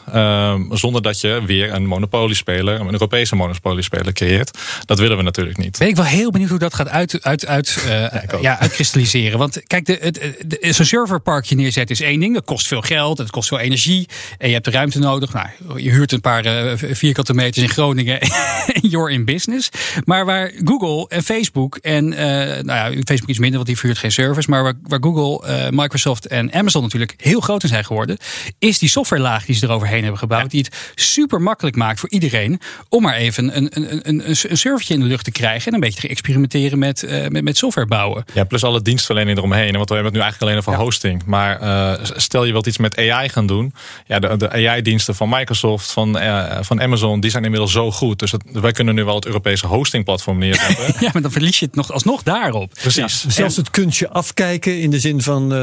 zonder 0.71 1.01
dat 1.01 1.21
je 1.21 1.41
weer 1.45 1.73
een 1.73 1.85
monopolie 1.85 2.23
monopoliespeler, 2.23 2.79
een 2.79 2.91
Europese 2.91 3.35
monopoliespeler 3.35 4.13
creëert. 4.13 4.57
Dat 4.85 4.99
willen 4.99 5.17
we 5.17 5.23
natuurlijk 5.23 5.57
niet. 5.57 5.77
Ben 5.77 5.87
ik 5.87 5.95
wel 5.95 6.05
heel 6.05 6.31
benieuwd 6.31 6.49
hoe 6.49 6.59
dat 6.59 6.73
gaat 6.73 6.89
uit, 6.89 7.19
uit, 7.21 7.47
uit, 7.47 7.83
uh, 7.85 7.89
ja, 7.91 8.09
ja, 8.41 8.59
uitkristalliseren. 8.59 9.39
Want 9.39 9.61
kijk, 9.67 9.85
de, 9.85 10.13
de, 10.45 10.73
zo'n 10.73 10.85
serverparkje 10.85 11.55
neerzetten 11.55 11.95
is 11.95 12.01
één 12.01 12.19
ding. 12.19 12.33
Dat 12.33 12.45
kost 12.45 12.67
veel 12.67 12.81
geld, 12.81 13.17
het 13.17 13.29
kost 13.29 13.47
veel 13.47 13.59
energie. 13.59 14.07
En 14.37 14.47
je 14.47 14.53
hebt 14.53 14.65
de 14.65 14.71
ruimte 14.71 14.99
nodig. 14.99 15.33
Nou, 15.33 15.47
je 15.75 15.89
huurt 15.89 16.11
een 16.11 16.21
paar 16.21 16.45
uh, 16.45 16.71
vierkante 16.75 17.33
meters 17.33 17.63
in 17.63 17.69
Groningen 17.69 18.21
en 18.73 18.89
you're 18.89 19.11
in 19.11 19.25
business. 19.25 19.69
Maar 20.05 20.25
waar 20.25 20.51
Google 20.63 21.05
en 21.09 21.23
Facebook 21.23 21.77
en, 21.77 22.11
uh, 22.11 22.17
nou 22.17 22.65
ja, 22.65 22.89
Facebook 22.91 23.29
iets 23.29 23.39
minder, 23.39 23.55
want 23.55 23.67
die 23.67 23.77
vuurt 23.77 23.97
geen 23.97 24.11
servers. 24.11 24.47
Maar 24.47 24.63
waar, 24.63 24.73
waar 24.83 25.01
Google, 25.01 25.71
Microsoft 25.71 26.27
en 26.27 26.53
Amazon 26.53 26.81
natuurlijk 26.81 27.13
heel 27.17 27.39
groot 27.39 27.63
in 27.63 27.69
zijn 27.69 27.85
geworden, 27.85 28.17
is 28.59 28.79
die 28.79 28.89
softwarelaag 28.89 29.45
die 29.45 29.55
ze 29.55 29.65
eroverheen 29.65 30.01
hebben 30.01 30.19
gebouwd. 30.19 30.51
Die 30.53 30.63
het 30.63 30.75
super 30.95 31.41
makkelijk 31.41 31.75
maakt 31.75 31.99
voor 31.99 32.09
iedereen 32.09 32.59
om 32.89 33.01
maar 33.01 33.15
even 33.15 33.57
een, 33.57 33.67
een, 33.69 34.09
een, 34.09 34.29
een 34.29 34.57
servertje 34.57 34.93
in 34.93 34.99
de 34.99 35.05
lucht 35.05 35.23
te 35.23 35.31
krijgen 35.31 35.67
en 35.67 35.73
een 35.73 35.79
beetje 35.79 36.01
te 36.01 36.07
experimenteren 36.07 36.79
met, 36.79 37.03
uh, 37.03 37.27
met, 37.27 37.43
met 37.43 37.57
software 37.57 37.87
bouwen. 37.87 38.25
Ja, 38.33 38.43
plus 38.43 38.63
alle 38.63 38.81
dienstverlening 38.81 39.37
eromheen. 39.37 39.73
Want 39.73 39.89
we 39.89 39.95
hebben 39.95 40.13
het 40.13 40.13
nu 40.13 40.21
eigenlijk 40.21 40.41
alleen 40.41 40.57
over 40.57 40.71
ja. 40.71 40.85
hosting. 40.85 41.25
Maar 41.25 41.61
uh, 41.61 42.05
stel 42.15 42.43
je 42.45 42.51
wilt 42.51 42.67
iets 42.67 42.77
met 42.77 42.97
AI 42.97 43.29
gaan 43.29 43.47
doen. 43.47 43.73
Ja, 44.05 44.19
de, 44.19 44.37
de 44.37 44.49
AI-diensten 44.49 45.15
van 45.15 45.29
Microsoft, 45.29 45.91
van, 45.91 46.17
uh, 46.21 46.57
van 46.61 46.81
Amazon, 46.81 47.19
die 47.19 47.31
zijn 47.31 47.43
inmiddels 47.43 47.71
zo 47.71 47.91
goed. 47.91 48.19
Dus 48.19 48.33
wij 48.51 48.71
kunnen 48.71 48.95
nu 48.95 49.03
wel 49.03 49.15
het 49.15 49.25
Europese 49.25 49.67
hostingplatform 49.67 50.37
neerzetten. 50.37 50.85
ja, 51.05 51.09
maar 51.13 51.21
dan 51.21 51.31
verlies 51.31 51.59
je 51.59 51.65
het 51.65 51.75
nog 51.75 51.91
alsnog 51.91 52.23
daarop. 52.23 52.73
Precies. 52.73 53.23
Ja, 53.23 53.29
zelfs 53.29 53.55
het 53.55 53.69
kunstje 53.69 54.09
afkijken 54.09 54.79
in 54.79 54.89
de 54.89 54.99
zin 54.99 55.21
van 55.21 55.53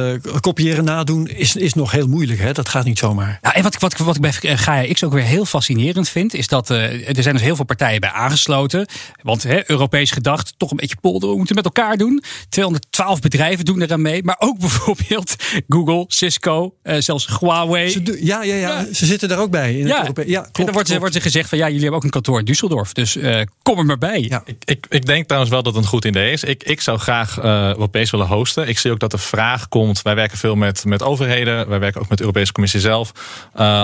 kopiëren 0.41 0.85
nadoen 0.85 1.29
is, 1.29 1.57
is 1.57 1.75
nog 1.75 1.91
heel 1.91 2.07
moeilijk. 2.07 2.41
Hè? 2.41 2.53
Dat 2.53 2.69
gaat 2.69 2.85
niet 2.85 2.99
zomaar. 2.99 3.39
Ja, 3.43 3.55
en 3.55 3.63
wat, 3.63 3.79
wat, 3.79 3.97
wat 3.97 4.17
ik 4.17 4.21
bij 4.21 4.33
Gaia 4.57 4.80
X 4.87 5.05
ook 5.05 5.13
weer 5.13 5.23
heel 5.23 5.45
fascinerend 5.45 6.09
vind, 6.09 6.35
is 6.35 6.47
dat 6.47 6.71
uh, 6.71 7.09
er 7.17 7.23
zijn 7.23 7.35
dus 7.35 7.45
heel 7.45 7.57
veel 7.57 7.65
partijen 7.65 8.01
bij 8.01 8.11
aangesloten. 8.11 8.87
Want 9.23 9.43
he, 9.43 9.71
Europees 9.71 10.11
gedacht, 10.11 10.55
toch 10.57 10.71
een 10.71 10.77
beetje 10.77 10.97
polderen. 11.01 11.31
We 11.31 11.37
moeten 11.37 11.55
met 11.55 11.65
elkaar 11.65 11.97
doen. 11.97 12.23
212 12.49 13.21
bedrijven 13.21 13.65
doen 13.65 13.83
eraan 13.83 14.03
mee. 14.03 14.23
Maar 14.23 14.37
ook 14.39 14.59
bijvoorbeeld 14.69 15.37
Google, 15.69 16.05
Cisco, 16.09 16.75
uh, 16.83 16.97
zelfs 16.99 17.39
Huawei. 17.39 17.91
Ze 17.91 18.19
ja, 18.21 18.43
ja, 18.43 18.55
ja, 18.55 18.55
ja, 18.55 18.87
ze 18.93 19.07
zitten 19.07 19.31
er 19.31 19.39
ook 19.39 19.51
bij. 19.51 19.79
In 19.79 19.87
ja. 19.87 20.05
Het 20.05 20.29
ja, 20.29 20.41
klopt, 20.41 20.59
en 20.59 20.65
dan 20.65 20.75
wordt, 20.75 20.99
wordt 20.99 21.15
er 21.15 21.23
gezegd 21.23 21.49
van 21.49 21.59
ja, 21.59 21.65
jullie 21.65 21.81
hebben 21.81 21.99
ook 21.99 22.05
een 22.05 22.11
kantoor 22.11 22.39
in 22.39 22.55
Düsseldorf. 22.55 22.93
Dus 22.93 23.17
uh, 23.17 23.41
kom 23.63 23.79
er 23.79 23.85
maar 23.85 23.99
bij. 23.99 24.21
Ja. 24.29 24.43
Ik, 24.45 24.57
ik, 24.65 24.87
ik, 24.89 25.07
denk 25.07 25.25
trouwens 25.25 25.53
wel 25.53 25.63
dat 25.63 25.75
het 25.75 25.83
een 25.83 25.89
goed 25.89 26.05
idee 26.05 26.33
is. 26.33 26.45
Ik, 26.45 26.63
ik 26.63 26.81
zou 26.81 26.99
graag 26.99 27.39
uh, 27.39 27.45
Europees 27.67 28.11
willen 28.11 28.27
hosten. 28.27 28.69
Ik 28.69 28.79
zie 28.79 28.91
ook 28.91 28.99
dat 28.99 29.11
de 29.11 29.19
vraag 29.19 29.69
komt. 29.69 30.03
Wij 30.03 30.15
werken 30.15 30.39
veel 30.39 30.55
met, 30.55 30.85
met 30.85 31.03
overheden. 31.03 31.69
Wij 31.69 31.79
werken 31.79 32.01
ook 32.01 32.09
met 32.09 32.19
de 32.19 32.25
Europese 32.25 32.53
Commissie 32.53 32.81
zelf. 32.81 33.13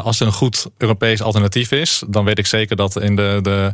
als 0.02 0.20
er 0.20 0.26
een 0.26 0.32
goed 0.32 0.66
Europees 0.78 1.22
alternatief 1.22 1.70
is, 1.70 2.02
dan 2.06 2.24
weet 2.24 2.38
ik 2.38 2.46
zeker 2.46 2.76
dat 2.76 3.00
in 3.00 3.16
de, 3.16 3.38
de 3.42 3.72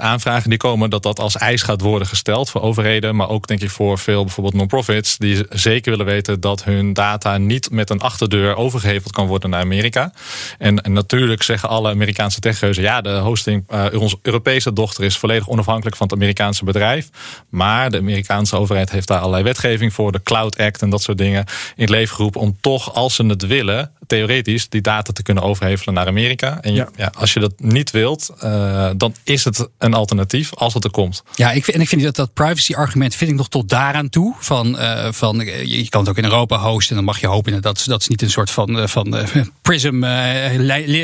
aanvragen 0.00 0.50
die 0.50 0.58
komen, 0.58 0.90
dat 0.90 1.02
dat 1.02 1.18
als 1.18 1.36
eis 1.36 1.62
gaat 1.62 1.80
worden 1.80 2.08
gesteld 2.08 2.50
voor 2.50 2.60
overheden. 2.60 3.16
Maar 3.16 3.28
ook 3.28 3.46
denk 3.46 3.60
ik 3.60 3.70
voor 3.70 3.98
veel 3.98 4.24
bijvoorbeeld 4.24 4.54
non-profits, 4.54 5.16
die 5.18 5.44
zeker 5.50 5.90
willen 5.90 6.06
weten 6.06 6.40
dat 6.40 6.64
hun 6.64 6.92
data 6.92 7.38
niet 7.38 7.70
met 7.70 7.90
een 7.90 8.00
achterdeur 8.00 8.56
overgeheveld 8.56 9.12
kan 9.12 9.26
worden 9.26 9.50
naar 9.50 9.60
Amerika. 9.60 10.12
En, 10.58 10.80
en 10.82 10.92
natuurlijk 10.92 11.42
zeggen 11.42 11.68
alle 11.68 11.90
Amerikaanse 11.90 12.40
techreuzen, 12.40 12.82
ja, 12.82 13.00
de 13.00 13.16
hosting, 13.16 13.64
onze 13.92 14.18
Europese 14.22 14.72
dochter 14.72 15.04
is 15.04 15.18
volledig 15.18 15.48
onafhankelijk 15.48 15.96
van 15.96 16.06
het 16.06 16.16
Amerikaanse 16.16 16.64
bedrijf. 16.64 17.08
Maar 17.48 17.90
de 17.90 17.98
Amerikaanse 17.98 18.56
overheid 18.56 18.90
heeft 18.90 19.08
daar 19.08 19.18
allerlei 19.18 19.42
wetgeving 19.44 19.92
voor, 19.92 20.12
de 20.12 20.22
Cloud 20.22 20.58
Act 20.58 20.82
en 20.82 20.90
dat 20.90 21.02
soort 21.02 21.18
dingen 21.18 21.44
in 21.76 21.82
het 21.82 21.90
leven 21.90 22.14
geroepen 22.16 22.40
om 22.40 22.56
toch, 22.60 22.94
als 22.94 23.14
ze 23.14 23.26
het 23.26 23.46
willen, 23.46 23.90
theoretisch 24.06 24.68
die 24.68 24.80
data 24.80 25.12
te 25.12 25.22
kunnen 25.22 25.42
overhevelen 25.42 25.94
naar 25.94 26.06
Amerika. 26.06 26.60
En 26.60 26.74
ja. 26.74 26.88
als 27.18 27.32
je 27.32 27.40
dat 27.40 27.52
niet 27.56 27.90
wilt, 27.90 28.30
uh, 28.44 28.90
dan 28.96 29.14
is 29.24 29.44
het 29.44 29.68
een 29.78 29.94
alternatief 29.94 30.54
als 30.54 30.74
het 30.74 30.84
er 30.84 30.90
komt. 30.90 31.22
Ja, 31.34 31.50
ik 31.52 31.64
vind, 31.64 31.76
en 31.76 31.82
ik 31.82 31.88
vind 31.88 32.02
dat 32.02 32.16
dat 32.16 32.32
privacy 32.32 32.74
argument 32.74 33.14
vind 33.14 33.30
ik 33.30 33.36
nog 33.36 33.48
tot 33.48 33.68
daaraan 33.68 34.08
toe. 34.08 34.34
Van, 34.38 34.74
uh, 34.74 35.12
van 35.12 35.38
je 35.64 35.88
kan 35.88 36.00
het 36.00 36.10
ook 36.10 36.16
in 36.16 36.24
Europa 36.24 36.58
hosten 36.58 36.90
en 36.90 36.96
dan 36.96 37.04
mag 37.04 37.20
je 37.20 37.26
hopen 37.26 37.60
dat, 37.60 37.82
dat 37.86 38.02
ze 38.02 38.10
niet 38.10 38.22
een 38.22 38.30
soort 38.30 38.50
van, 38.50 38.78
uh, 38.78 38.86
van 38.86 39.16
prism 39.62 40.04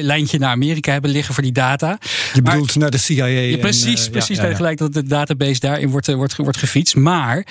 lijntje 0.01 0.39
naar 0.39 0.51
Amerika 0.51 0.93
hebben 0.93 1.11
liggen 1.11 1.35
voor 1.35 1.43
die 1.43 1.53
data. 1.53 1.99
Je 2.33 2.43
bedoelt 2.43 2.77
naar 2.77 2.91
de 2.91 2.99
CIA. 2.99 3.27
Ja, 3.27 3.57
precies, 3.57 4.09
precies. 4.09 4.37
Ja, 4.37 4.55
gelijk 4.55 4.79
dat 4.79 4.93
de 4.93 5.03
database 5.03 5.61
daarin 5.61 5.91
wordt, 5.91 6.13
wordt, 6.13 6.37
wordt 6.37 6.59
gefietst. 6.59 6.97
Maar 6.97 7.47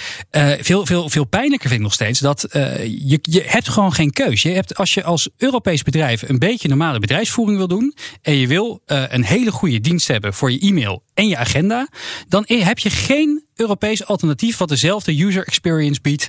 veel, 0.59 0.85
veel, 0.85 1.09
veel 1.09 1.25
pijnlijker 1.25 1.67
vind 1.69 1.79
ik 1.79 1.85
nog 1.85 1.93
steeds 1.93 2.19
dat 2.19 2.47
je, 2.51 3.19
je 3.21 3.43
hebt 3.45 3.69
gewoon 3.69 3.93
geen 3.93 4.11
keus. 4.11 4.41
Je 4.41 4.49
hebt 4.49 4.75
als 4.75 4.93
je 4.93 5.03
als 5.03 5.29
Europees 5.41 5.83
bedrijf 5.83 6.21
een 6.29 6.39
beetje 6.39 6.67
normale 6.67 6.99
bedrijfsvoering 6.99 7.57
wil 7.57 7.67
doen 7.67 7.95
en 8.21 8.37
je 8.37 8.47
wil 8.47 8.81
uh, 8.87 9.03
een 9.07 9.23
hele 9.23 9.51
goede 9.51 9.79
dienst 9.79 10.07
hebben 10.07 10.33
voor 10.33 10.51
je 10.51 10.59
e-mail 10.59 11.03
en 11.13 11.27
je 11.27 11.37
agenda, 11.37 11.87
dan 12.27 12.43
heb 12.47 12.79
je 12.79 12.89
geen 12.89 13.45
Europees 13.61 14.05
alternatief 14.05 14.57
wat 14.57 14.69
dezelfde 14.69 15.23
user 15.23 15.45
experience 15.45 16.01
biedt 16.01 16.27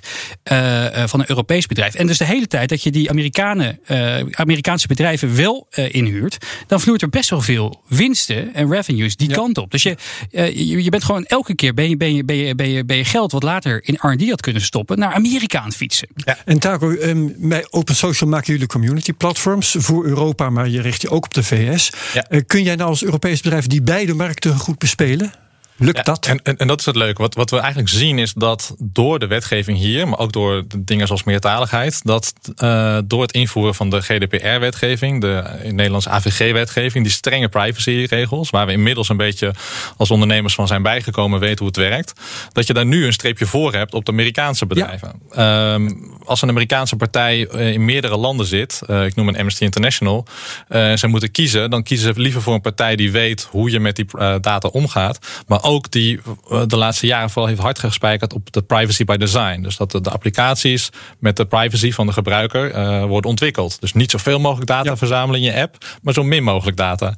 uh, 0.53 1.07
van 1.07 1.21
een 1.21 1.29
Europees 1.29 1.67
bedrijf. 1.67 1.95
En 1.95 2.07
dus 2.07 2.19
de 2.19 2.25
hele 2.25 2.47
tijd 2.47 2.69
dat 2.69 2.83
je 2.83 2.91
die 2.91 3.11
Amerikanen, 3.11 3.79
uh, 3.89 4.21
Amerikaanse 4.31 4.87
bedrijven 4.87 5.37
wel 5.37 5.67
uh, 5.75 5.95
inhuurt, 5.95 6.39
dan 6.67 6.81
vloeit 6.81 7.03
er 7.03 7.09
best 7.09 7.31
wel 7.31 7.41
veel 7.41 7.83
winsten 7.89 8.55
en 8.55 8.71
revenues 8.71 9.17
die 9.17 9.29
kant 9.29 9.59
op. 9.59 9.71
Dus 9.71 9.83
je, 9.83 9.97
je, 10.31 10.83
je, 10.83 10.91
bent 10.91 11.05
gewoon 11.05 11.25
elke 11.25 11.55
keer 11.55 11.75
ben 11.75 11.89
je, 11.89 11.97
ben, 11.97 12.15
je, 12.15 12.25
ben, 12.25 12.37
je, 12.37 12.55
ben, 12.55 12.69
je, 12.69 12.85
ben 12.85 12.97
je 12.97 13.05
geld 13.05 13.33
wat 13.33 13.43
later 13.43 13.81
in 13.85 13.99
R&D 14.01 14.29
had 14.29 14.41
kunnen 14.41 14.63
stoppen 14.63 14.99
naar 14.99 15.13
Amerika 15.13 15.59
aan 15.59 15.67
het 15.67 15.77
fietsen. 15.77 16.09
Ja. 16.15 16.39
En 16.45 16.59
Taco, 16.59 16.91
um, 16.91 17.35
bij 17.39 17.67
Open 17.71 17.97
Social 17.97 18.31
maken 18.31 18.53
jullie 18.53 18.69
community 18.69 19.13
platforms 19.13 19.75
voor 19.79 20.05
Europa, 20.05 20.51
maar 20.51 20.69
je 20.69 20.81
richt 20.81 21.03
je 21.03 21.11
ook 21.11 21.25
op 21.25 21.35
de 21.35 21.43
VS. 21.43 21.91
Ja. 22.13 22.41
kun 22.47 22.63
jij 22.63 22.77
nou 22.77 22.89
als 22.89 23.05
Europees 23.05 23.41
bedrijf 23.41 23.67
die 23.67 23.83
beide 23.83 24.15
markten 24.15 24.59
goed 24.59 24.79
bespelen? 24.79 25.33
Lukt 25.77 26.05
dat? 26.05 26.27
En, 26.27 26.41
en, 26.43 26.57
en, 26.57 26.67
dat 26.67 26.81
is 26.81 26.87
het 26.87 26.97
leuke. 26.97 27.23
Wat, 27.23 27.35
wat 27.35 27.51
we 27.51 27.59
eigenlijk 27.59 27.89
zien 27.89 28.19
is 28.19 28.33
dat 28.33 28.75
door 28.79 29.19
de 29.19 29.27
wetgeving 29.27 29.79
hier, 29.79 30.09
maar 30.09 30.19
ook 30.19 30.33
door 30.33 30.63
dingen 30.79 31.07
zoals 31.07 31.25
meertaligheid, 31.25 32.01
dat 32.05 32.33
uh, 32.63 32.99
door 33.05 33.23
het 33.23 33.33
invoeren 33.33 33.75
van 33.75 33.91
de 33.91 34.01
GDPR-wetgeving, 34.01 35.21
de 35.21 35.45
in 35.63 35.75
Nederlands 35.75 36.09
AVG-wetgeving, 36.09 37.05
die 37.05 37.13
strenge 37.13 37.49
privacyregels, 37.49 38.51
waar 38.51 38.67
we 38.67 38.73
inmiddels 38.73 39.09
een 39.09 39.17
beetje 39.17 39.55
als 39.97 40.11
ondernemers 40.11 40.55
van 40.55 40.67
zijn 40.67 40.83
bijgekomen, 40.83 41.41
weten 41.41 41.59
hoe 41.59 41.67
het 41.67 41.77
werkt, 41.77 42.13
dat 42.53 42.67
je 42.67 42.73
daar 42.73 42.87
nu 42.87 43.07
een 43.07 43.13
streepje 43.13 43.47
voor 43.47 43.73
hebt 43.75 43.95
op 43.95 44.05
de 44.05 44.13
Amerikaanse 44.13 44.67
bedrijven. 44.67 45.13
Ja. 45.35 45.75
Um, 45.75 46.11
als 46.25 46.43
een 46.43 46.49
Amerikaanse 46.49 46.97
partij 46.97 47.47
eh, 47.47 47.73
in 47.73 47.85
meerdere 47.85 48.17
landen 48.17 48.47
zit, 48.47 48.81
uh, 48.87 49.05
ik 49.05 49.15
noem 49.15 49.29
een 49.29 49.37
Amnesty 49.37 49.65
International, 49.65 50.27
uh, 50.69 50.97
ze 50.97 51.07
moeten 51.07 51.31
kiezen, 51.31 51.71
dan 51.71 51.83
kiezen 51.83 52.15
ze 52.15 52.21
liever 52.21 52.43
voor 52.43 52.55
een 52.55 52.61
partij 52.61 52.97
die 52.97 53.13
weet 53.13 53.49
hoe 53.51 53.71
je 53.71 53.81
met 53.81 53.97
die 53.97 54.07
data 54.41 54.69
omgaat, 54.69 55.19
maar 55.47 55.61
ook 55.63 55.91
die 55.91 56.21
eh, 56.51 56.63
de 56.67 56.77
laatste 56.77 57.07
jaren 57.07 57.31
vooral 57.31 57.49
heeft 57.49 57.63
hard 57.63 57.79
gespijkerd 57.79 58.33
op 58.33 58.53
de 58.53 58.63
privacy 58.63 59.05
by 59.05 59.17
design. 59.17 59.63
Dus 59.63 59.77
dat 59.77 59.91
de, 59.91 60.11
applicaties 60.11 60.91
met 61.19 61.37
de 61.37 61.45
privacy 61.45 61.93
van 61.93 62.07
de 62.07 62.13
gebruiker 62.13 62.75
uh, 62.75 63.05
worden 63.05 63.31
ontwikkeld. 63.31 63.81
Dus 63.81 63.93
niet 63.93 64.11
zoveel 64.11 64.41
mogelijk 64.41 64.67
data 64.67 64.97
verzamelen 64.97 65.41
in 65.41 65.47
je 65.47 65.61
app, 65.61 65.77
maar 66.03 66.15
zo 66.15 66.23
min 66.23 66.43
mogelijk 66.43 66.77
data. 66.77 67.15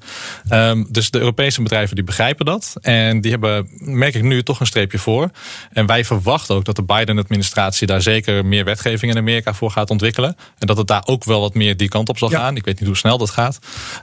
Um, 0.50 0.86
dus 0.88 1.10
de 1.10 1.18
Europese 1.18 1.62
bedrijven 1.62 1.94
die 1.94 2.04
begrijpen 2.04 2.46
dat. 2.46 2.74
En 2.80 3.20
die 3.20 3.30
hebben, 3.30 3.68
merk 3.70 4.14
ik 4.14 4.22
nu, 4.22 4.42
toch 4.42 4.60
een 4.60 4.66
streepje 4.66 4.98
voor. 4.98 5.30
En 5.72 5.86
wij 5.86 6.04
verwachten 6.04 6.54
ook 6.54 6.64
dat 6.64 6.76
de 6.76 6.82
Biden-administratie 6.82 7.86
daar 7.86 8.02
zeker 8.02 8.46
meer 8.46 8.64
wetgeving 8.64 9.12
in 9.12 9.18
Amerika 9.18 9.54
voor 9.54 9.70
gaat 9.70 9.90
ontwikkelen. 9.90 10.36
En 10.58 10.66
dat 10.66 10.76
het 10.76 10.86
daar 10.86 11.02
ook 11.04 11.24
wel 11.24 11.40
wat 11.40 11.54
meer 11.54 11.76
die 11.76 11.88
kant 11.88 12.08
op 12.08 12.18
zal 12.18 12.28
gaan. 12.28 12.56
Ik 12.56 12.64
weet 12.64 12.78
niet 12.78 12.88
hoe 12.88 12.96
snel 12.96 13.18
dat 13.18 13.30
gaat. 13.30 13.58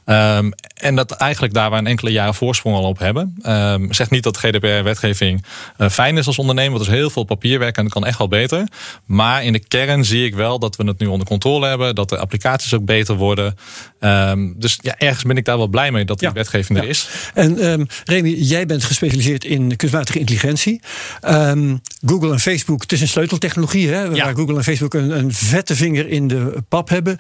Um, 0.06 0.54
en 0.74 0.96
dat 0.96 1.12
eigenlijk 1.12 1.54
daar 1.54 1.70
waar 1.70 1.80
een 1.80 1.88
enkele 1.88 2.12
jaren 2.12 2.34
voorsprong 2.34 2.76
al 2.76 2.84
op 2.84 3.00
hebben. 3.00 3.36
Um, 3.46 3.94
zegt 3.94 4.10
niet 4.10 4.24
dat 4.24 4.31
dat 4.32 4.38
GDPR-wetgeving 4.38 5.44
uh, 5.78 5.90
fijn 5.90 6.18
is 6.18 6.28
als 6.28 6.38
ondernemer. 6.38 6.72
Want 6.72 6.86
er 6.86 6.94
is 6.94 7.00
heel 7.00 7.10
veel 7.10 7.24
papierwerk 7.24 7.78
en 7.78 7.84
dat 7.84 7.94
kan 7.94 8.06
echt 8.06 8.18
wel 8.18 8.28
beter. 8.28 8.68
Maar 9.06 9.44
in 9.44 9.54
de 9.54 9.60
kern 9.60 10.06
zie 10.06 10.26
ik 10.26 10.36
wel 10.36 10.60
dat 10.60 10.76
we 10.76 10.84
het 10.84 11.00
nu 11.00 11.08
onder 11.08 11.28
controle 11.28 11.68
hebben. 11.68 11.96
Dat 11.96 12.10
de 12.10 12.18
applicaties 12.18 12.74
ook 12.74 12.86
beter 12.86 13.16
worden. 13.16 13.58
Um, 14.00 14.56
dus 14.58 14.80
ja, 14.82 14.96
ergens 14.98 15.24
ben 15.24 15.38
ik 15.38 15.46
daar 15.46 15.58
wel 15.58 15.68
blij 15.68 15.92
mee 15.92 16.06
dat 16.06 16.20
die 16.20 16.30
wetgeving 16.30 16.80
er 16.80 16.88
is. 16.88 17.08
En 17.34 17.66
um, 17.66 17.88
Remy, 18.06 18.30
jij 18.30 18.66
bent 18.66 18.84
gespecialiseerd 18.84 19.46
in 19.46 19.76
kunstmatige 19.76 20.20
intelligentie. 20.20 20.82
Um, 21.28 21.82
Google 22.06 22.32
en 22.32 22.40
Facebook, 22.40 22.82
het 22.82 22.92
is 22.92 23.02
een 23.02 23.08
sleuteltechnologie. 23.08 23.90
Hè, 23.90 24.10
waar 24.10 24.36
Google 24.36 24.56
en 24.56 24.64
Facebook 24.64 24.94
een, 24.94 25.18
een, 25.18 25.34
vette 25.34 25.76
vinger 25.76 26.08
in 26.08 26.28
de 26.28 26.64
pap 26.70 26.90
hebben. 26.90 27.18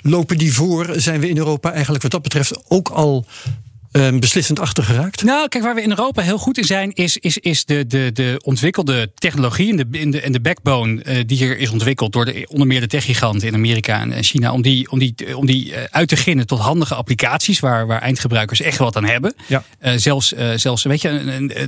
lopen 0.00 0.38
die 0.38 0.54
voor? 0.54 0.86
Zijn 0.96 1.20
we 1.20 1.28
in 1.28 1.36
Europa 1.36 1.72
eigenlijk 1.72 2.02
wat 2.02 2.12
dat 2.12 2.22
betreft 2.22 2.62
ook 2.68 2.88
al 2.88 3.26
um, 3.96 4.20
beslissend 4.20 4.60
achter 4.60 4.84
geraakt? 4.84 5.22
Nou, 5.22 5.48
kijk, 5.48 5.64
waar 5.64 5.74
we 5.74 5.82
in 5.82 5.90
Europa 5.90 6.22
heel 6.22 6.38
goed 6.38 6.58
in 6.58 6.64
zijn, 6.64 6.92
is, 6.92 7.16
is, 7.16 7.38
is 7.38 7.64
de, 7.64 7.86
de, 7.86 8.10
de 8.12 8.40
ontwikkelde 8.44 9.12
technologie 9.14 9.70
en 9.70 9.76
de, 9.76 9.98
in 9.98 10.10
de, 10.10 10.20
en 10.20 10.32
de 10.32 10.40
backbone 10.40 11.04
uh, 11.04 11.18
die 11.26 11.36
hier 11.36 11.58
is 11.58 11.70
ontwikkeld 11.70 12.12
door 12.12 12.24
de, 12.24 12.46
onder 12.50 12.66
meer 12.66 12.80
de 12.80 12.86
techgiganten 12.86 13.48
in 13.48 13.54
Amerika 13.54 14.00
en 14.00 14.22
China, 14.22 14.52
om 14.52 14.62
die, 14.62 14.90
om 14.90 14.98
die, 14.98 15.36
om 15.36 15.46
die 15.46 15.70
uh, 15.70 15.78
uit 15.90 16.08
te 16.08 16.16
ginnen 16.16 16.46
tot 16.46 16.58
handige 16.58 16.94
applicaties 16.94 17.60
waar, 17.60 17.86
waar 17.86 18.00
eindgebruikers 18.00 18.60
echt 18.60 18.78
wat 18.78 18.96
aan 18.96 19.04
hebben. 19.04 19.34
Ja. 19.46 19.64
Uh, 19.82 19.92
zelfs, 19.96 20.34
zelfs, 20.54 20.82
weet 20.82 21.02
je, 21.02 21.08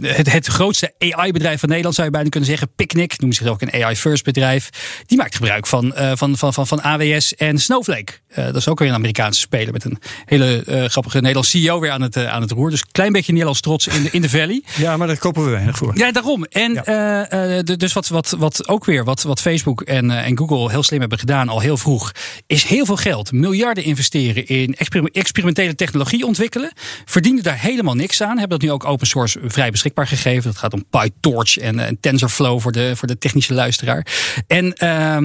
het, 0.02 0.32
het 0.32 0.46
grootste 0.46 0.94
AI-bedrijf 0.98 1.60
van 1.60 1.68
Nederland 1.68 1.94
zou 1.94 2.06
je 2.06 2.12
bijna 2.12 2.28
kunnen 2.28 2.48
zeggen, 2.48 2.68
Picnic, 2.76 3.20
noemt 3.20 3.34
zich 3.34 3.46
ook 3.46 3.62
een 3.62 3.72
AI-first 3.72 4.24
bedrijf, 4.24 4.70
die 5.06 5.18
maakt 5.18 5.34
gebruik 5.34 5.66
van, 5.66 5.92
van, 5.94 6.36
van, 6.36 6.52
van, 6.52 6.66
van 6.66 6.82
AWS 6.82 7.34
en 7.34 7.58
Snowflake. 7.58 8.12
dat 8.34 8.56
is 8.56 8.68
ook 8.68 8.78
weer 8.78 8.88
een 8.88 8.94
Amerikaanse 8.94 9.40
speler 9.40 9.72
met 9.72 9.84
een 9.84 9.98
hele 10.24 10.62
grappige 10.88 11.16
Nederlandse 11.16 11.58
CEO 11.58 11.80
weer 11.80 11.90
aan 11.90 12.02
het 12.16 12.26
aan 12.26 12.42
het 12.42 12.50
roer. 12.50 12.70
Dus 12.70 12.80
een 12.80 12.86
klein 12.92 13.12
beetje 13.12 13.32
Nederlands 13.32 13.60
trots 13.60 13.86
in 13.86 14.02
de, 14.02 14.08
in 14.10 14.20
de 14.20 14.30
valley. 14.30 14.62
Ja, 14.76 14.96
maar 14.96 15.06
daar 15.06 15.18
kopen 15.18 15.44
we 15.44 15.50
weinig 15.50 15.76
voor. 15.76 15.98
Ja, 15.98 16.12
daarom. 16.12 16.44
En 16.44 16.72
ja. 16.84 17.56
Uh, 17.56 17.76
dus 17.76 17.92
wat, 17.92 18.08
wat, 18.08 18.34
wat 18.38 18.68
ook 18.68 18.84
weer, 18.84 19.04
wat, 19.04 19.22
wat 19.22 19.40
Facebook 19.40 19.80
en, 19.80 20.04
uh, 20.04 20.26
en 20.26 20.38
Google 20.38 20.70
heel 20.70 20.82
slim 20.82 21.00
hebben 21.00 21.18
gedaan 21.18 21.48
al 21.48 21.60
heel 21.60 21.76
vroeg, 21.76 22.12
is 22.46 22.64
heel 22.64 22.84
veel 22.86 22.96
geld, 22.96 23.32
miljarden 23.32 23.84
investeren 23.84 24.46
in 24.46 24.76
experimentele 25.12 25.74
technologie 25.74 26.26
ontwikkelen. 26.26 26.72
Verdienen 27.04 27.42
daar 27.42 27.60
helemaal 27.60 27.94
niks 27.94 28.22
aan. 28.22 28.38
Hebben 28.38 28.58
dat 28.58 28.68
nu 28.68 28.70
ook 28.70 28.84
open 28.84 29.06
source 29.06 29.38
vrij 29.44 29.70
beschikbaar 29.70 30.06
gegeven. 30.06 30.42
Dat 30.42 30.58
gaat 30.58 30.72
om 30.72 30.84
PyTorch 30.90 31.58
en, 31.58 31.78
en 31.78 32.00
TensorFlow 32.00 32.60
voor 32.60 32.72
de, 32.72 32.92
voor 32.96 33.08
de 33.08 33.18
technische 33.18 33.54
luisteraar. 33.54 34.06
En 34.46 34.64
uh, 34.64 35.18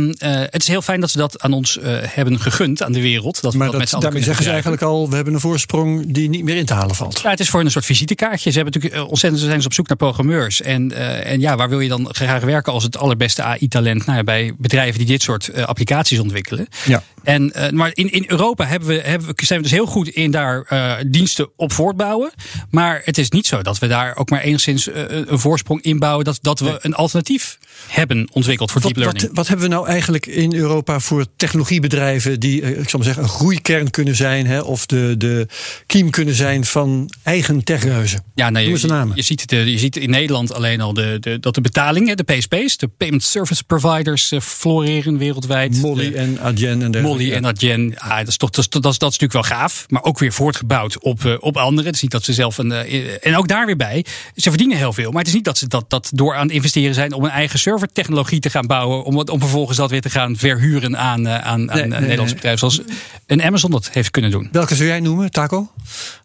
het 0.50 0.62
is 0.62 0.68
heel 0.68 0.82
fijn 0.82 1.02
dat 1.02 1.10
ze 1.10 1.18
dat 1.18 1.42
aan 1.42 1.54
ons 1.54 1.80
hebben 1.82 2.40
gegund, 2.40 2.84
aan 2.84 2.92
de 2.92 3.02
wereld. 3.02 3.42
Dat 3.42 3.54
maar 3.54 3.72
dat, 3.72 3.90
dat 3.90 4.02
daarmee 4.02 4.24
zeggen 4.24 4.44
ze 4.44 4.50
eigenlijk 4.50 4.82
al, 4.82 5.10
we 5.10 5.16
hebben 5.16 5.34
een 5.34 5.40
voorsprong 5.40 6.14
die 6.14 6.30
niet 6.30 6.44
meer 6.44 6.56
in 6.56 6.66
te 6.66 6.74
halen 6.74 6.81
valt. 6.90 7.20
Ja, 7.22 7.30
het 7.30 7.40
is 7.40 7.50
voor 7.50 7.60
een 7.60 7.72
soort 7.72 7.86
visitekaartje. 7.86 8.52
Ze 8.52 8.56
hebben 8.56 8.74
natuurlijk 8.74 9.04
eh, 9.04 9.10
ontzettend, 9.10 9.42
ze 9.42 9.48
zijn 9.48 9.66
op 9.66 9.74
zoek 9.74 9.88
naar 9.88 9.98
programmeurs. 9.98 10.62
En, 10.62 10.92
uh, 10.92 11.32
en 11.32 11.40
ja, 11.40 11.56
waar 11.56 11.70
wil 11.70 11.80
je 11.80 11.90
dan 11.90 12.08
graag 12.12 12.44
werken 12.44 12.74
als 12.74 12.84
het 12.84 12.98
allerbeste 12.98 13.44
AI-talent? 13.44 14.06
Nou 14.06 14.18
ja, 14.18 14.24
bij 14.24 14.54
bedrijven 14.58 14.98
die 14.98 15.08
dit 15.08 15.22
soort 15.22 15.50
uh, 15.56 15.64
applicaties 15.64 16.20
ontwikkelen. 16.20 16.68
Ja. 16.86 17.04
En, 17.24 17.54
uh, 17.56 17.70
maar 17.70 17.90
in, 17.94 18.12
in 18.12 18.24
Europa 18.28 18.66
hebben 18.66 18.88
we, 18.88 19.02
hebben 19.04 19.28
we, 19.28 19.46
zijn 19.46 19.60
we 19.60 19.68
dus 19.68 19.78
heel 19.78 19.86
goed 19.86 20.08
in 20.08 20.32
daar 20.32 20.66
diensten 21.08 21.50
op 21.56 21.74
voortbouwen. 21.74 22.32
Maar 22.70 23.02
het 23.04 23.18
is 23.18 23.30
niet 23.30 23.48
zo 23.48 23.62
dat 23.62 23.80
we 23.80 23.88
daar 23.88 24.16
ook 24.16 24.30
maar 24.30 24.42
enigszins 24.42 24.90
een 24.94 25.40
voorsprong 25.40 25.82
inbouwen. 25.82 26.26
Dat, 26.26 26.40
dat 26.42 26.60
we 26.60 26.80
een 26.82 26.94
alternatief 26.94 27.58
hebben 27.88 28.30
ontwikkeld 28.32 28.72
voor 28.72 28.82
wat, 28.82 28.94
deep 28.94 29.04
learning. 29.04 29.28
Wat, 29.28 29.36
wat, 29.36 29.48
hebben 29.48 29.70
we 29.70 29.74
nou 29.74 29.88
eigenlijk 29.88 30.26
in 30.26 30.56
Europa 30.56 31.00
voor 31.00 31.26
technologiebedrijven 31.36 32.40
die, 32.40 32.62
ik 32.62 32.90
zal 32.90 33.00
maar 33.00 33.08
zeggen, 33.08 33.24
een 33.24 33.30
groeikern 33.30 33.90
kunnen 33.90 34.16
zijn, 34.16 34.48
hè, 34.48 34.60
of 34.60 34.86
de, 34.86 35.16
de 35.18 35.48
kiem 35.86 36.10
kunnen 36.10 36.36
zijn 36.36 36.61
zijn 36.66 36.84
van 36.84 37.12
eigen 37.24 37.64
techreuzen? 37.64 38.24
Ja, 38.36 38.52
de 38.52 38.60
je, 38.60 38.88
namen. 38.88 39.16
je, 39.16 39.22
ziet 39.22 39.42
het, 39.42 39.52
eh, 39.52 39.68
je 39.68 39.78
ziet 39.78 39.96
in 39.98 40.10
Nederland 40.10 40.54
alleen 40.54 40.82
al 40.82 40.94
de, 40.94 41.18
de, 41.20 41.40
dat 41.40 41.56
de 41.56 41.62
betalingen, 41.62 42.18
de 42.18 42.24
PSP's, 42.24 42.78
de 42.78 42.88
Payment 42.88 43.24
Service 43.24 43.64
Providers, 43.64 44.32
eh, 44.32 44.40
floreren 44.40 45.18
wereldwijd. 45.18 45.76
Molly 45.82 46.10
De- 46.12 46.18
en 46.18 46.40
Adyen 46.40 46.70
en 46.72 46.78
dergelijke. 46.92 47.08
Molly 47.08 47.32
en 47.34 47.46
Adyen, 47.46 47.94
ah, 47.98 48.18
dat, 48.18 48.28
is 48.28 48.38
toch, 48.38 48.50
dat, 48.50 48.64
is, 48.64 48.70
dat, 48.70 48.86
is, 48.92 48.98
dat 48.98 49.12
is 49.12 49.20
natuurlijk 49.20 49.50
wel 49.50 49.58
gaaf. 49.58 49.86
Maar 49.90 50.04
ook 50.04 50.20
weer 50.20 50.32
voortgebouwd 50.34 51.00
op, 51.00 51.26
eh, 51.26 51.34
op 51.40 51.58
anderen. 51.58 51.86
Het 51.86 51.96
is 51.96 52.02
niet 52.02 52.12
dat 52.12 52.24
ze 52.24 52.34
zelf 52.34 52.58
een. 52.58 52.72
eh, 52.72 53.26
en 53.28 53.36
ook 53.38 53.48
daar 53.48 53.66
weer 53.66 53.76
bij. 53.78 54.06
Ze 54.36 54.50
verdienen 54.50 54.78
heel 54.78 54.94
veel. 54.94 55.10
Maar 55.12 55.20
het 55.20 55.28
is 55.28 55.34
niet 55.34 55.46
dat 55.46 55.58
ze 55.58 55.68
dat, 55.68 55.86
dat 55.90 56.10
door 56.14 56.36
aan 56.36 56.46
het 56.46 56.52
investeren 56.56 56.94
zijn 56.94 57.14
om 57.14 57.24
een 57.24 57.30
eigen 57.30 57.60
servertechnologie 57.60 58.40
te 58.40 58.50
gaan 58.50 58.68
bouwen. 58.68 59.04
Om, 59.04 59.18
om 59.18 59.40
vervolgens 59.40 59.78
dat 59.78 59.90
weer 59.90 60.02
te 60.02 60.10
gaan 60.10 60.38
verhuren 60.38 60.98
aan, 60.98 61.28
eh, 61.28 61.34
aan, 61.34 61.72
aan 61.72 61.90
Nee, 61.90 62.00
een 62.00 62.08
nee, 62.08 62.34
bedrijf. 62.34 62.60
Zoals 62.60 62.82
een 63.26 63.44
Amazon 63.44 63.72
dat 63.72 63.90
heeft 63.92 64.12
kunnen 64.12 64.32
doen. 64.32 64.50
Welke 64.52 64.76
zou 64.76 64.88
jij 64.88 65.00
noemen, 65.00 65.32
Taco? 65.32 65.72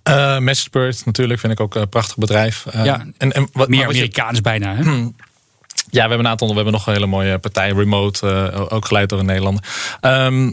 Eh 0.07 0.39
MessageBird 0.39 1.05
natuurlijk 1.05 1.41
vind 1.41 1.53
ik 1.53 1.61
ook 1.61 1.75
een 1.75 1.89
prachtig 1.89 2.17
bedrijf. 2.17 2.67
Eh, 2.67 2.85
Ja, 2.85 3.07
en, 3.19 3.33
en 3.33 3.49
wat, 3.53 3.69
Meer 3.69 3.79
je- 3.81 3.85
Amerikaans 3.87 4.41
bijna. 4.41 4.75
Hè? 4.75 4.83
Ja, 4.83 6.03
we 6.03 6.09
hebben 6.09 6.19
een 6.19 6.27
aantal. 6.29 6.49
We 6.49 6.55
hebben 6.55 6.73
nog 6.73 6.87
een 6.87 6.93
hele 6.93 7.07
mooie 7.07 7.39
partij, 7.39 7.71
Remote, 7.71 8.29
eh, 8.53 8.61
ook 8.69 8.87
geleid 8.87 9.09
door 9.09 9.19
een 9.19 9.27
Nederlander. 9.27 9.65
Ehm, 10.01 10.53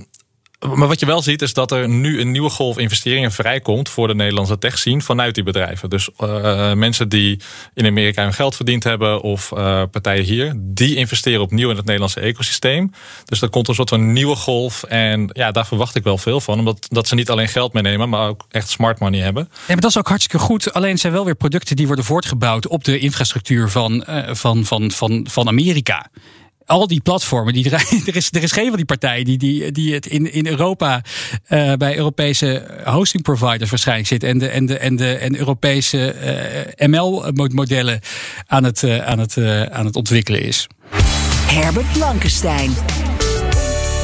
maar 0.76 0.88
wat 0.88 1.00
je 1.00 1.06
wel 1.06 1.22
ziet 1.22 1.42
is 1.42 1.54
dat 1.54 1.72
er 1.72 1.90
nu 1.90 2.20
een 2.20 2.32
nieuwe 2.32 2.50
golf 2.50 2.78
investeringen 2.78 3.32
vrijkomt 3.32 3.90
voor 3.90 4.08
de 4.08 4.16
Nederlandse 4.16 4.58
tech 4.58 4.78
scene 4.78 5.02
vanuit 5.02 5.36
die 5.36 5.44
bedrijven. 5.44 5.90
Dus 5.90 6.10
eh, 6.18 6.74
mensen 6.74 7.10
die 7.10 7.40
in 7.74 7.86
Amerika 7.86 8.24
hun 8.24 8.34
geld 8.34 8.56
verdiend 8.56 8.84
hebben 8.84 9.22
of 9.22 9.52
eh, 9.52 9.84
partijen 9.92 10.24
hier, 10.24 10.54
die 10.58 10.96
investeren 10.96 11.42
opnieuw 11.42 11.70
in 11.70 11.76
het 11.76 11.86
Nederlandse 11.86 12.20
ecosysteem. 12.20 12.92
Dus 13.26 13.42
er 13.42 13.50
komt 13.50 13.68
een 13.68 13.76
soort 13.76 13.90
van 13.90 14.14
nieuwe 14.14 14.36
golf 14.36 14.84
en 14.84 15.30
ja, 15.34 15.52
daar 15.52 15.66
verwacht 15.66 15.96
ik 15.96 16.04
wel 16.04 16.18
veel 16.18 16.42
van, 16.42 16.60
omdat 16.60 16.86
dat 16.90 17.08
ze 17.08 17.16
niet 17.16 17.30
alleen 17.30 17.48
geld 17.48 17.74
meenemen, 17.74 18.10
maar 18.10 18.28
ook 18.28 18.46
echt 18.50 18.70
smart 18.70 19.00
money 19.00 19.20
hebben. 19.20 19.48
Ja, 19.52 19.58
maar 19.68 19.76
dat 19.76 19.90
is 19.90 19.98
ook 19.98 20.08
hartstikke 20.08 20.46
goed. 20.46 20.74
Alleen 20.74 20.98
zijn 20.98 21.14
wel 21.14 21.26
weer 21.26 21.36
producten 21.36 21.76
die 21.76 21.88
worden 21.88 22.06
voortgebouwd 22.06 22.68
op 22.68 22.84
de 22.84 23.00
infrastructuur 23.00 23.70
van, 23.70 24.04
eh, 24.04 24.36
van, 24.36 24.66
van, 24.66 24.92
van, 24.92 25.28
van 25.30 25.48
Amerika. 25.48 26.10
Al 26.74 26.88
die 26.88 27.02
platformen, 27.02 27.54
die 27.54 27.70
er, 27.72 28.16
is, 28.16 28.30
er 28.32 28.44
is 28.44 28.52
geen 28.52 28.68
van 28.68 28.76
die 28.76 28.86
partijen 28.86 29.26
die, 29.26 29.38
die, 29.38 29.72
die 29.72 29.94
het 29.94 30.06
in, 30.06 30.34
in 30.34 30.48
Europa 30.48 31.02
eh, 31.48 31.74
bij 31.74 31.98
Europese 31.98 32.66
hosting 32.84 33.24
providers 33.24 33.70
waarschijnlijk 33.70 34.08
zit. 34.08 34.24
En 34.24 34.38
de, 34.38 34.48
en 34.48 34.66
de, 34.66 34.78
en 34.78 34.96
de 34.96 35.14
en 35.14 35.38
Europese 35.38 36.12
eh, 36.12 36.88
ML-modellen 36.88 38.00
aan 38.48 38.64
het, 38.64 38.84
eh, 38.84 39.06
aan, 39.06 39.20
het, 39.20 39.38
aan 39.72 39.86
het 39.86 39.96
ontwikkelen 39.96 40.42
is. 40.42 40.68
Herbert 41.48 41.92
Blankenstein. 41.92 42.72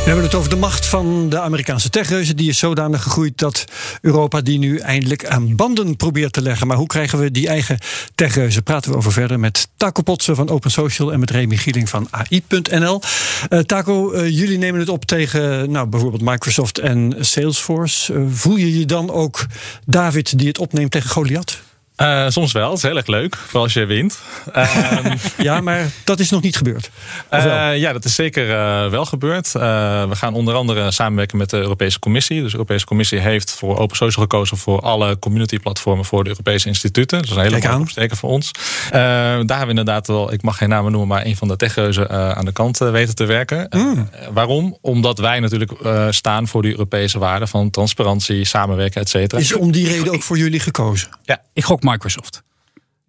We 0.09 0.15
hebben 0.15 0.31
het 0.31 0.39
over 0.39 0.55
de 0.55 0.65
macht 0.65 0.85
van 0.85 1.29
de 1.29 1.39
Amerikaanse 1.39 1.89
techreuzen. 1.89 2.35
Die 2.35 2.49
is 2.49 2.57
zodanig 2.57 3.03
gegroeid 3.03 3.37
dat 3.37 3.65
Europa 4.01 4.41
die 4.41 4.59
nu 4.59 4.77
eindelijk 4.77 5.25
aan 5.25 5.55
banden 5.55 5.95
probeert 5.95 6.33
te 6.33 6.41
leggen. 6.41 6.67
Maar 6.67 6.77
hoe 6.77 6.87
krijgen 6.87 7.19
we 7.19 7.31
die 7.31 7.47
eigen 7.47 7.77
techreuzen? 8.15 8.63
Praten 8.63 8.91
we 8.91 8.97
over 8.97 9.11
verder 9.11 9.39
met 9.39 9.67
Taco 9.77 10.01
Potsen 10.01 10.35
van 10.35 10.49
Open 10.49 10.71
Social 10.71 11.13
en 11.13 11.19
met 11.19 11.29
Remy 11.29 11.57
Gieling 11.57 11.89
van 11.89 12.07
AI.nl. 12.09 13.01
Eh 13.49 13.59
Taco, 13.59 14.11
eh, 14.11 14.29
jullie 14.29 14.57
nemen 14.57 14.79
het 14.79 14.89
op 14.89 15.05
tegen 15.05 15.71
nou, 15.71 15.87
bijvoorbeeld 15.87 16.23
Microsoft 16.23 16.77
en 16.77 17.15
Salesforce. 17.19 18.13
Eh, 18.13 18.21
voel 18.29 18.55
je 18.55 18.79
je 18.79 18.85
dan 18.85 19.11
ook 19.11 19.45
David 19.85 20.37
die 20.37 20.47
het 20.47 20.57
opneemt 20.57 20.91
tegen 20.91 21.09
Goliath? 21.09 21.68
Eh, 21.99 22.25
soms 22.27 22.51
wel, 22.51 22.67
het 22.69 22.77
is 22.77 22.83
heel 22.83 22.95
erg 22.97 23.07
leuk, 23.07 23.35
vooral 23.35 23.63
als 23.63 23.73
je 23.73 23.85
wint. 23.85 24.19
Ehm, 24.53 25.15
Ja, 25.37 25.61
maar 25.61 25.85
dat 26.03 26.19
is 26.19 26.29
nog 26.29 26.41
niet 26.41 26.57
gebeurd. 26.57 26.89
Eh, 27.29 27.77
ja, 27.77 27.93
dat 27.93 28.05
is 28.05 28.15
zeker 28.15 28.49
eh, 28.49 28.89
wel 28.89 29.05
gebeurd. 29.05 29.55
Eh, 29.55 29.61
we 30.09 30.15
gaan 30.15 30.33
onder 30.33 30.53
andere 30.53 30.91
samenwerken 30.91 31.37
met 31.37 31.49
de 31.49 31.57
Europese 31.57 31.99
Commissie. 31.99 32.41
Dus 32.41 32.51
de 32.51 32.57
Europese 32.57 32.85
Commissie 32.85 33.19
heeft 33.19 33.51
voor 33.51 33.77
Open 33.77 33.95
Social 33.95 34.25
gekozen 34.25 34.57
voor 34.57 34.79
alle 34.81 35.19
community 35.19 35.59
platformen 35.59 36.05
voor 36.05 36.23
de 36.23 36.29
Europese 36.29 36.67
instituten. 36.67 37.17
Dat 37.17 37.29
is 37.29 37.35
een 37.35 37.41
hele 37.41 37.57
mooie 37.57 37.67
aan. 37.67 37.81
opsteken 37.81 38.17
voor 38.17 38.29
ons. 38.29 38.51
Eh, 38.85 38.91
daar 38.91 39.37
hebben 39.37 39.59
we 39.61 39.67
inderdaad 39.69 40.07
wel, 40.07 40.33
ik 40.33 40.41
mag 40.41 40.57
geen 40.57 40.69
namen 40.69 40.91
noemen, 40.91 41.09
maar 41.09 41.25
een 41.25 41.35
van 41.35 41.47
de 41.47 41.55
techreuzen 41.55 42.09
eh, 42.09 42.31
aan 42.31 42.45
de 42.45 42.51
kant 42.51 42.77
weten 42.77 43.15
te 43.15 43.25
werken. 43.25 43.67
Hmm. 43.69 44.09
waarom? 44.33 44.77
Omdat 44.81 45.17
wij 45.17 45.39
natuurlijk 45.39 45.71
eh, 45.71 46.07
staan 46.09 46.47
voor 46.47 46.61
die 46.61 46.71
Europese 46.71 47.19
waarden 47.19 47.47
van 47.47 47.69
transparantie, 47.69 48.45
samenwerken, 48.45 49.01
et 49.01 49.09
cetera. 49.09 49.41
Is 49.41 49.53
om 49.53 49.71
die 49.71 49.87
reden 49.87 50.13
ook 50.13 50.23
voor 50.23 50.37
jullie 50.37 50.59
gekozen? 50.59 51.09
Ja, 51.23 51.41
Ik 51.53 51.63
gok 51.63 51.83
Microsoft. 51.89 52.43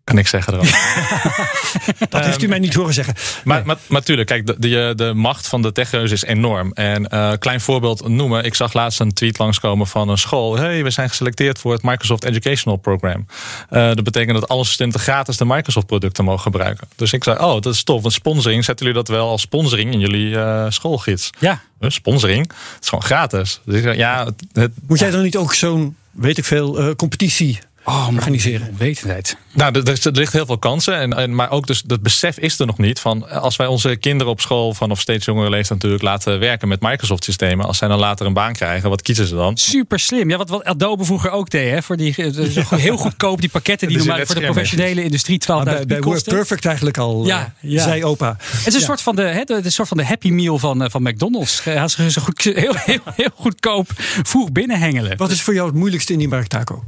kan 0.04 0.18
ik 0.18 0.26
zeggen 0.26 0.52
erover. 0.52 0.78
Dat 2.08 2.24
heeft 2.24 2.42
u 2.42 2.48
mij 2.48 2.58
niet 2.58 2.74
horen 2.74 2.94
zeggen. 2.94 3.14
Maar, 3.44 3.62
maar, 3.66 3.76
maar 3.88 4.02
tuurlijk, 4.02 4.28
kijk, 4.28 4.46
de, 4.46 4.56
de, 4.58 4.92
de 4.96 5.12
macht 5.14 5.46
van 5.48 5.62
de 5.62 5.72
techreuzen 5.72 6.16
is 6.16 6.22
enorm. 6.24 6.72
En 6.72 7.08
eh 7.08 7.32
klein 7.38 7.60
voorbeeld 7.60 8.08
noemen. 8.08 8.44
Ik 8.44 8.54
zag 8.54 8.72
laatst 8.72 9.00
een 9.00 9.12
tweet 9.12 9.38
langskomen 9.38 9.86
van 9.86 10.08
een 10.08 10.18
school. 10.18 10.56
hey, 10.56 10.82
we 10.82 10.90
zijn 10.90 11.08
geselecteerd 11.08 11.58
voor 11.58 11.72
het 11.72 11.82
Microsoft 11.82 12.24
Educational 12.24 12.78
Program. 12.78 13.26
Eh, 13.68 13.86
dat 13.94 14.02
betekent 14.04 14.40
dat 14.40 14.48
alle 14.48 14.64
studenten 14.64 15.00
gratis 15.00 15.36
de 15.36 15.44
Microsoft 15.44 15.86
producten 15.86 16.24
mogen 16.24 16.42
gebruiken. 16.42 16.88
Dus 16.96 17.12
ik 17.12 17.24
zei, 17.24 17.38
oh, 17.38 17.60
dat 17.60 17.74
is 17.74 17.82
tof. 17.82 18.02
Want 18.02 18.14
sponsoring, 18.14 18.64
zetten 18.64 18.86
jullie 18.86 19.02
dat 19.04 19.16
wel 19.16 19.28
als 19.28 19.40
sponsoring 19.40 19.92
in 19.92 20.00
jullie 20.00 20.36
eh, 20.38 20.66
schoolgids? 20.68 21.30
Ja. 21.38 21.60
Sponsoring? 21.80 22.46
Het 22.74 22.82
is 22.82 22.88
gewoon 22.88 23.04
gratis. 23.04 23.60
Dus 23.64 23.74
ik 23.76 23.82
zei, 23.82 23.96
ja, 23.96 24.24
het, 24.24 24.44
het- 24.52 24.72
Moet 24.86 24.98
jij 24.98 25.10
dan 25.10 25.22
niet 25.22 25.36
ook 25.36 25.54
zo'n, 25.54 25.96
weet 26.10 26.38
ik 26.38 26.44
veel, 26.44 26.78
eh, 26.78 26.94
competitie 26.96 27.58
Oh, 27.90 28.08
organiseren? 28.14 28.68
Onwetendheid. 28.70 29.36
Nou, 29.52 29.82
er, 29.84 30.10
ligt 30.12 30.32
heel 30.32 30.46
veel 30.46 30.58
kansen. 30.58 30.96
En, 30.96 31.12
en, 31.12 31.34
maar 31.34 31.50
ook 31.50 31.66
dus 31.66 31.82
dat 31.82 32.02
besef 32.02 32.38
is 32.38 32.58
er 32.58 32.66
nog 32.66 32.78
niet. 32.78 33.00
Van 33.00 33.30
als 33.30 33.56
wij 33.56 33.66
onze 33.66 33.96
kinderen 33.96 34.32
op 34.32 34.40
school 34.40 34.74
vanaf 34.74 35.00
steeds 35.00 35.24
jongere 35.24 35.50
leeftijd 35.50 35.70
natuurlijk 35.70 36.02
laten 36.02 36.38
werken 36.38 36.68
met 36.68 36.80
Microsoft 36.80 37.24
systemen. 37.24 37.66
Als 37.66 37.78
zij 37.78 37.88
dan 37.88 37.98
later 37.98 38.26
een 38.26 38.32
baan 38.32 38.52
krijgen, 38.52 38.88
wat 38.88 39.02
kiezen 39.02 39.26
ze 39.26 39.34
dan? 39.34 39.56
Super 39.56 39.98
slim. 39.98 40.30
Ja, 40.30 40.36
wat, 40.36 40.48
wat 40.48 40.64
Adobe 40.64 41.04
vroeger 41.04 41.30
ook 41.30 41.50
deed. 41.50 41.70
Hè, 41.70 41.82
voor 41.82 41.96
die, 41.96 42.14
eh, 42.16 42.70
heel 42.70 42.96
goedkoop 43.06 43.40
die 43.40 43.50
pakketten 43.50 43.88
die 43.88 43.96
normaal 43.96 44.26
voor 44.26 44.34
de 44.34 44.40
professionele 44.40 45.02
industrie 45.02 45.40
12.000 45.42 45.46
Maar 45.46 45.64
bij, 45.64 45.86
bij. 45.86 46.00
WordPerfect 46.00 46.66
eigenlijk 46.66 46.98
al, 46.98 47.26
Ja, 47.26 47.54
eh, 47.60 47.70
ja. 47.70 47.82
zei 47.82 48.04
opa. 48.04 48.36
Het 48.40 48.66
is 48.66 48.74
een 48.74 48.80
soort 48.80 49.02
van 49.02 49.16
de, 49.16 49.22
hè, 49.22 49.44
de, 49.44 49.60
de 49.60 49.70
soort 49.70 49.88
van 49.88 49.96
de 49.96 50.04
Happy 50.04 50.30
Meal 50.30 50.58
van, 50.58 50.82
eh, 50.82 50.90
van 50.90 51.02
McDonald's. 51.02 51.64
Hij 51.64 51.88
ze 51.88 52.10
zo 52.10 52.22
goed, 52.22 52.42
heel, 52.42 52.74
heel, 52.74 53.00
heel 53.04 53.30
goedkoop 53.34 53.88
vroeg 54.22 54.52
binnenhengelen. 54.52 55.16
Wat 55.16 55.30
is 55.30 55.42
voor 55.42 55.54
jou 55.54 55.66
het 55.66 55.76
moeilijkste 55.76 56.12
in 56.12 56.18
die 56.18 56.28
markt, 56.28 56.50
Taco? 56.50 56.84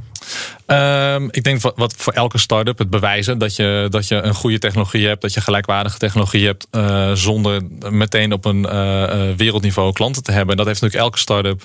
Ehm, 0.65 1.27
ik 1.31 1.43
denk 1.43 1.61
wat, 1.61 1.73
wat 1.75 1.93
voor 1.97 2.13
elke 2.13 2.37
start-up 2.37 2.77
het 2.77 2.89
bewijzen 2.89 3.37
dat 3.37 3.55
je, 3.55 3.87
dat 3.89 4.07
je 4.07 4.15
een 4.15 4.33
goede 4.33 4.59
technologie 4.59 5.07
hebt, 5.07 5.21
dat 5.21 5.33
je 5.33 5.41
gelijkwaardige 5.41 5.97
technologie 5.97 6.45
hebt, 6.45 6.67
eh, 6.71 7.11
zonder 7.11 7.61
meteen 7.89 8.33
op 8.33 8.45
een 8.45 8.65
eh, 8.65 9.03
eh, 9.29 9.35
wereldniveau 9.37 9.91
klanten 9.93 10.23
te 10.23 10.31
hebben. 10.31 10.57
Dat 10.57 10.65
heeft 10.65 10.81
natuurlijk 10.81 11.05
elke 11.07 11.19
start-up, 11.19 11.61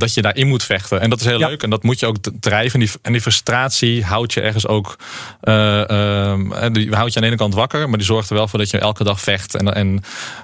dat 0.00 0.14
je 0.14 0.22
daarin 0.22 0.48
moet 0.48 0.62
vechten. 0.64 1.00
En 1.00 1.10
dat 1.10 1.20
is 1.20 1.26
heel 1.26 1.38
Ja. 1.38 1.48
leuk 1.48 1.62
en 1.62 1.70
dat 1.70 1.82
moet 1.82 2.00
je 2.00 2.06
ook 2.06 2.16
drijven. 2.40 2.80
En 2.80 2.86
die, 2.86 2.94
en 3.02 3.12
die 3.12 3.20
frustratie 3.20 4.04
houdt 4.04 4.32
je 4.32 4.40
ergens 4.40 4.66
ook, 4.66 4.96
eh, 5.40 5.90
ehm, 5.90 6.52
eh, 6.52 6.72
die 6.72 6.94
houdt 6.94 7.10
je 7.12 7.16
aan 7.18 7.22
de 7.24 7.28
ene 7.28 7.36
kant 7.36 7.54
wakker, 7.54 7.88
maar 7.88 7.98
die 7.98 8.06
zorgt 8.06 8.30
er 8.30 8.36
wel 8.36 8.48
voor 8.48 8.58
dat 8.58 8.70
je 8.70 8.78
elke 8.78 9.04
dag 9.04 9.20
vecht. 9.20 9.54
En, 9.54 9.74
en 9.74 10.02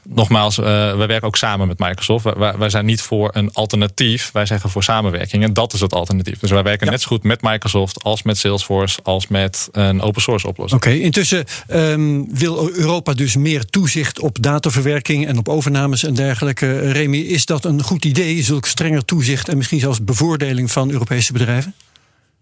nogmaals, 0.08 0.56
we 0.56 1.04
werken 1.06 1.26
ook 1.26 1.36
samen 1.36 1.68
met 1.68 1.78
Microsoft. 1.78 2.24
Wij- 2.24 2.34
Wij, 2.36 2.56
wij 2.58 2.70
zijn 2.70 2.84
niet 2.84 3.02
voor 3.02 3.30
een 3.32 3.50
alternatief, 3.52 4.30
wij 4.32 4.46
zeggen 4.46 4.70
voor 4.70 4.82
samenwerking. 4.82 5.42
En 5.42 5.52
dat 5.52 5.72
is 5.72 5.80
het 5.80 5.92
alternatief. 5.92 6.38
Dus 6.38 6.50
wij 6.50 6.62
werken 6.62 6.86
Ja. 6.86 6.92
net 6.92 7.00
zo 7.02 7.08
goed 7.08 7.22
met 7.22 7.33
Microsoft 7.42 8.02
als 8.02 8.22
met 8.22 8.38
Salesforce 8.38 8.98
als 9.02 9.28
met 9.28 9.68
een 9.72 10.00
open 10.00 10.22
source 10.22 10.46
oplossing. 10.46 10.80
Oké, 10.80 10.90
intussen 10.90 11.44
ehm, 11.66 12.22
wil 12.28 12.70
Europa 12.72 13.12
dus 13.12 13.36
meer 13.36 13.64
toezicht 13.64 14.20
op 14.20 14.42
dataverwerking 14.42 15.26
en 15.26 15.38
op 15.38 15.48
overnames 15.48 16.04
en 16.04 16.14
dergelijke. 16.14 16.92
Remy, 16.92 17.16
is 17.18 17.46
dat 17.46 17.64
een 17.64 17.82
goed 17.82 18.04
idee, 18.04 18.42
zulk 18.42 18.66
strenger 18.66 19.04
toezicht 19.04 19.48
en 19.48 19.56
misschien 19.56 19.80
zelfs 19.80 20.04
bevoordeling 20.04 20.72
van 20.72 20.90
Europese 20.90 21.32
bedrijven? 21.32 21.74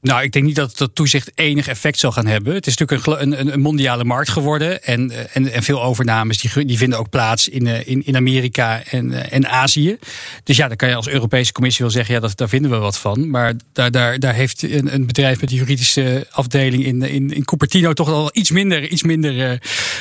Nou, 0.02 0.22
ik 0.22 0.32
denk 0.32 0.44
niet 0.44 0.56
dat 0.56 0.78
dat 0.78 0.94
toezicht 0.94 1.30
enig 1.34 1.68
effect 1.68 1.98
zal 1.98 2.12
gaan 2.12 2.26
hebben. 2.26 2.54
Het 2.54 2.66
is 2.66 2.76
natuurlijk 2.76 3.06
een, 3.22 3.40
een, 3.40 3.52
een 3.52 3.60
mondiale 3.60 4.04
markt 4.04 4.30
geworden. 4.30 4.82
En, 4.84 5.10
eh, 5.10 5.18
en, 5.32 5.52
en 5.52 5.62
veel 5.62 5.82
overnames 5.82 6.38
die, 6.38 6.64
die 6.64 6.76
vinden 6.78 6.98
ook 6.98 7.10
plaats 7.10 7.48
in, 7.48 7.66
eh, 7.66 7.86
in, 7.88 8.06
in 8.06 8.16
Amerika 8.16 8.82
en, 8.90 9.12
eh, 9.12 9.32
en 9.32 9.48
Azië. 9.48 9.96
Dus 10.44 10.56
ja, 10.56 10.68
dan 10.68 10.76
kan 10.76 10.88
je 10.88 10.94
als 10.94 11.08
Europese 11.08 11.52
Commissie 11.52 11.84
wel 11.84 11.94
zeggen: 11.94 12.14
ja, 12.14 12.20
dat, 12.20 12.36
daar 12.36 12.48
vinden 12.48 12.70
we 12.70 12.76
wat 12.76 12.98
van. 12.98 13.30
Maar 13.30 13.54
daar, 13.72 13.90
daar, 13.90 14.18
daar 14.18 14.34
heeft 14.34 14.62
een, 14.62 14.94
een 14.94 15.06
bedrijf 15.06 15.40
met 15.40 15.50
een 15.50 15.56
juridische 15.56 16.26
afdeling 16.30 16.84
in, 16.84 17.02
in, 17.02 17.30
in 17.34 17.44
Cupertino 17.44 17.92
toch 17.92 18.08
al 18.08 18.30
iets 18.32 18.50
minder. 18.50 18.88
Iets 18.88 19.02
minder 19.02 19.60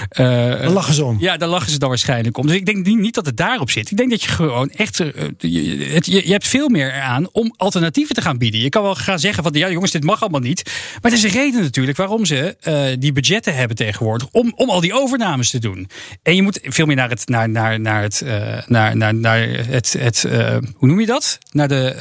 Daar 0.10 0.70
lachen 0.70 0.94
ze 0.94 1.04
om. 1.04 1.18
ja, 1.20 1.38
daar 1.38 1.50
lachen 1.50 1.72
ze 1.72 1.80
dan 1.80 1.90
waarschijnlijk 1.90 2.38
om. 2.38 2.48
Dus 2.48 2.56
ik 2.56 2.66
denk 2.66 2.86
niet, 2.86 3.14
dat 3.14 3.26
het 3.26 3.38
daarop 3.38 3.72
zit. 3.72 3.92
Ik 3.92 3.98
denk 3.98 4.10
dat 4.10 4.24
je 4.24 4.30
gewoon 4.30 4.70
echt. 4.70 4.98
je, 4.98 5.88
het- 5.92 6.06
je, 6.06 6.26
je 6.26 6.32
hebt 6.32 6.48
veel 6.48 6.70
meer 6.70 6.92
aan 6.94 7.30
om 7.32 7.54
alternatieven 7.58 8.16
te 8.16 8.22
gaan 8.22 8.38
bieden. 8.38 8.62
Je 8.62 8.70
kan 8.70 8.84
wel 8.84 8.96
gaan 8.96 9.20
zeggen 9.20 9.44
van 9.44 9.54
ja, 9.54 9.70
jongens, 9.72 9.91
dit 9.92 10.04
mag 10.04 10.22
allemaal 10.22 10.40
niet. 10.40 10.72
Maar 11.02 11.12
er 11.12 11.18
is 11.18 11.24
een 11.24 11.30
reden 11.30 11.62
natuurlijk 11.62 11.98
waarom 11.98 12.26
ze 12.26 12.58
eh, 12.60 12.84
die 13.00 13.12
budgetten 13.12 13.56
hebben 13.56 13.78
tegenwoordig. 13.78 14.28
Om, 14.32 14.54
om 14.56 14.70
al 14.70 14.82
die 14.82 14.94
overnames 14.94 15.50
te 15.50 15.60
doen. 15.60 15.90
En 16.24 16.36
je 16.36 16.42
moet 16.42 16.60
veel 16.64 16.86
meer 16.86 16.96
naar 16.96 17.10
het, 17.10 17.28
naar, 17.28 17.50
naar, 17.50 17.80
naar 17.80 18.02
het, 18.02 18.22
eh, 18.22 18.58
naar, 18.68 18.98
naar, 18.98 19.16
naar 19.16 19.48
het, 19.50 19.96
het 20.00 20.24
eh, 20.24 20.58
hoe 20.76 20.88
noem 20.88 21.00
je 21.00 21.06
dat? 21.06 21.38
Naar 21.52 21.68
de, 21.68 21.96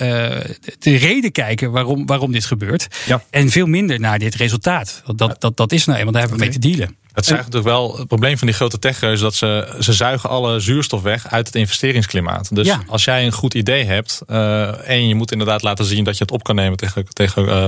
de 0.79 0.97
reden 0.97 1.33
kijken 1.33 1.71
waarom, 1.71 2.07
waarom 2.07 2.33
dit 2.33 2.45
gebeurt. 2.45 2.87
Ja. 3.07 3.23
En 3.31 3.49
veel 3.51 3.67
minder 3.67 4.01
naar 4.01 4.19
dit 4.19 4.35
resultaat. 4.35 5.03
Want 5.05 5.19
dat, 5.19 5.41
dat, 5.41 5.57
dat 5.57 5.73
is 5.73 5.85
nou 5.85 5.99
eenmaal, 5.99 6.13
daar 6.13 6.23
hebben 6.23 6.39
we 6.41 6.45
mee 6.45 6.55
te 6.55 6.69
dealen. 6.69 6.97
Het 7.13 7.25
zuigt 7.27 7.45
natuurlijk 7.45 7.71
wel. 7.75 7.97
Het 7.99 8.07
probleem 8.07 8.39
van 8.39 8.47
die 8.47 8.57
grote 8.57 8.79
techreuzen 8.79 9.25
dat 9.25 9.35
ze, 9.35 9.77
ze 9.81 9.93
zuigen 9.93 10.31
alle 10.31 10.61
zuurstof 10.61 11.03
weg 11.03 11.29
uit 11.31 11.47
het 11.47 11.57
investeringsklimaat. 11.57 12.55
Dus 12.55 12.67
Ja. 12.67 12.83
als 12.87 13.05
jij 13.05 13.25
een 13.27 13.33
goed 13.33 13.55
idee 13.55 13.85
hebt, 13.85 14.21
eh 14.27 14.89
en 14.89 15.09
je 15.09 15.15
moet 15.15 15.33
inderdaad 15.33 15.63
laten 15.63 15.85
zien 15.85 16.05
dat 16.05 16.17
je 16.17 16.23
het 16.23 16.33
op 16.33 16.43
kan 16.43 16.55
nemen 16.55 16.77
tegen, 16.77 17.05
tegen, 17.13 17.49
eh, 17.49 17.67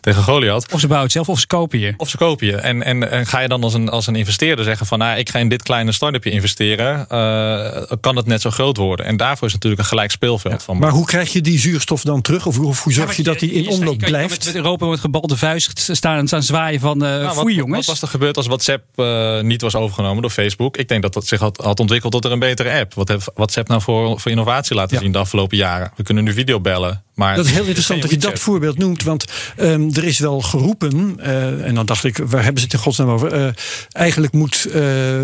tegen 0.00 0.22
Goliath. 0.22 0.72
Of 0.72 0.80
ze 0.80 0.86
bouwen 0.86 1.02
het 1.02 1.12
zelf 1.12 1.28
of 1.28 1.40
ze 1.40 1.46
kopen 1.46 1.78
je. 1.78 1.94
Of 1.96 2.08
ze 2.08 2.16
kopen 2.16 2.46
je. 2.46 2.56
En, 2.56 2.82
en, 2.82 3.10
en 3.10 3.26
ga 3.26 3.40
je 3.40 3.48
dan 3.48 3.62
als 3.62 3.74
een, 3.74 3.88
als 3.88 4.06
een 4.06 4.16
investeerder 4.16 4.64
zeggen 4.64 4.86
van 4.86 4.98
nou, 4.98 5.18
ik 5.18 5.30
ga 5.30 5.38
in 5.38 5.48
dit 5.48 5.62
kleine 5.62 5.92
start-upje 5.92 6.30
investeren, 6.30 7.08
eh, 7.08 7.82
kan 8.00 8.16
het 8.16 8.26
net 8.26 8.40
zo 8.40 8.50
groot 8.50 8.76
worden. 8.76 9.06
En 9.06 9.16
daarvoor 9.16 9.46
is 9.46 9.52
natuurlijk 9.52 9.82
een 9.82 9.88
gelijk 9.88 10.10
speelveld 10.10 10.62
van. 10.62 10.78
Maar 10.78 10.90
hoe 10.90 11.06
krijg 11.06 11.32
je 11.32 11.40
die 11.40 11.58
zuurstof 11.58 12.02
dan 12.02 12.20
terug? 12.20 12.46
Of 12.46 12.56
hoe, 12.56 12.66
of 12.66 12.82
hoe 12.82 12.92
zorg 12.92 13.16
je 13.16 13.22
dat 13.22 13.38
die 13.38 13.52
in 13.52 13.68
omloop 13.68 13.98
blijft? 13.98 14.30
Met, 14.30 14.44
met 14.44 14.54
Europa 14.54 14.86
met 14.86 15.00
gebalde 15.00 15.36
vuist 15.36 15.88
staan, 15.92 16.26
staan 16.26 16.42
zwaaien 16.42 16.80
van 16.80 17.04
eh 17.04 17.10
Nou, 17.10 17.22
wat, 17.24 17.34
foei 17.34 17.44
wat 17.56 17.64
jongens. 17.64 17.86
was 17.86 18.02
er 18.02 18.08
gebeurd 18.08 18.36
als 18.36 18.46
WhatsApp 18.46 18.81
eh, 18.94 19.40
niet 19.40 19.60
was 19.60 19.74
overgenomen 19.74 20.22
door 20.22 20.30
Facebook? 20.30 20.76
Ik 20.76 20.88
denk 20.88 21.02
dat 21.02 21.12
dat 21.12 21.26
zich 21.26 21.40
had, 21.40 21.56
had 21.56 21.80
ontwikkeld 21.80 22.12
tot 22.12 22.24
er 22.24 22.32
een 22.32 22.38
betere 22.38 22.78
app. 22.80 22.94
Wat 22.94 23.08
heeft 23.08 23.30
WhatsApp 23.34 23.68
nou 23.68 23.80
voor, 23.82 24.20
voor 24.20 24.30
innovatie 24.30 24.76
laten 24.76 24.96
Ja. 24.96 25.02
zien 25.02 25.12
de 25.12 25.18
afgelopen 25.18 25.56
jaren? 25.56 25.92
We 25.96 26.02
kunnen 26.02 26.24
nu 26.24 26.32
video 26.32 26.60
bellen. 26.60 27.02
Maar 27.14 27.36
Dat 27.36 27.44
is 27.44 27.50
heel 27.52 27.64
interessant 27.64 28.02
dat 28.02 28.10
je 28.10 28.16
dat 28.16 28.38
voorbeeld 28.38 28.78
noemt. 28.78 29.02
Want 29.02 29.24
ehm, 29.56 29.88
er 29.92 30.04
is 30.04 30.18
wel 30.18 30.40
geroepen, 30.40 31.14
eh, 31.20 31.66
en 31.66 31.74
dan 31.74 31.86
dacht 31.86 32.04
ik, 32.04 32.16
waar 32.16 32.42
hebben 32.42 32.60
ze 32.60 32.64
het 32.64 32.74
in 32.76 32.80
godsnaam 32.80 33.08
over? 33.08 33.32
Eh, 33.32 33.48
eigenlijk 33.92 34.32
moet 34.32 34.56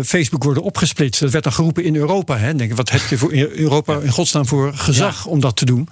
Facebook 0.05 0.43
worden 0.43 0.63
opgesplitst. 0.63 1.21
Dat 1.21 1.31
werd 1.31 1.43
dan 1.43 1.53
geroepen 1.53 1.83
in 1.83 1.95
Europa. 1.95 2.37
Hè. 2.37 2.55
Denk, 2.55 2.69
ik, 2.69 2.75
wat 2.77 2.89
heb 2.89 3.01
je 3.09 3.17
voor 3.17 3.33
Europa 3.33 3.99
in 3.99 4.11
godsnaam 4.11 4.45
voor 4.47 4.73
gezag 4.75 5.25
om 5.25 5.39
dat 5.39 5.55
te 5.55 5.65
doen? 5.65 5.89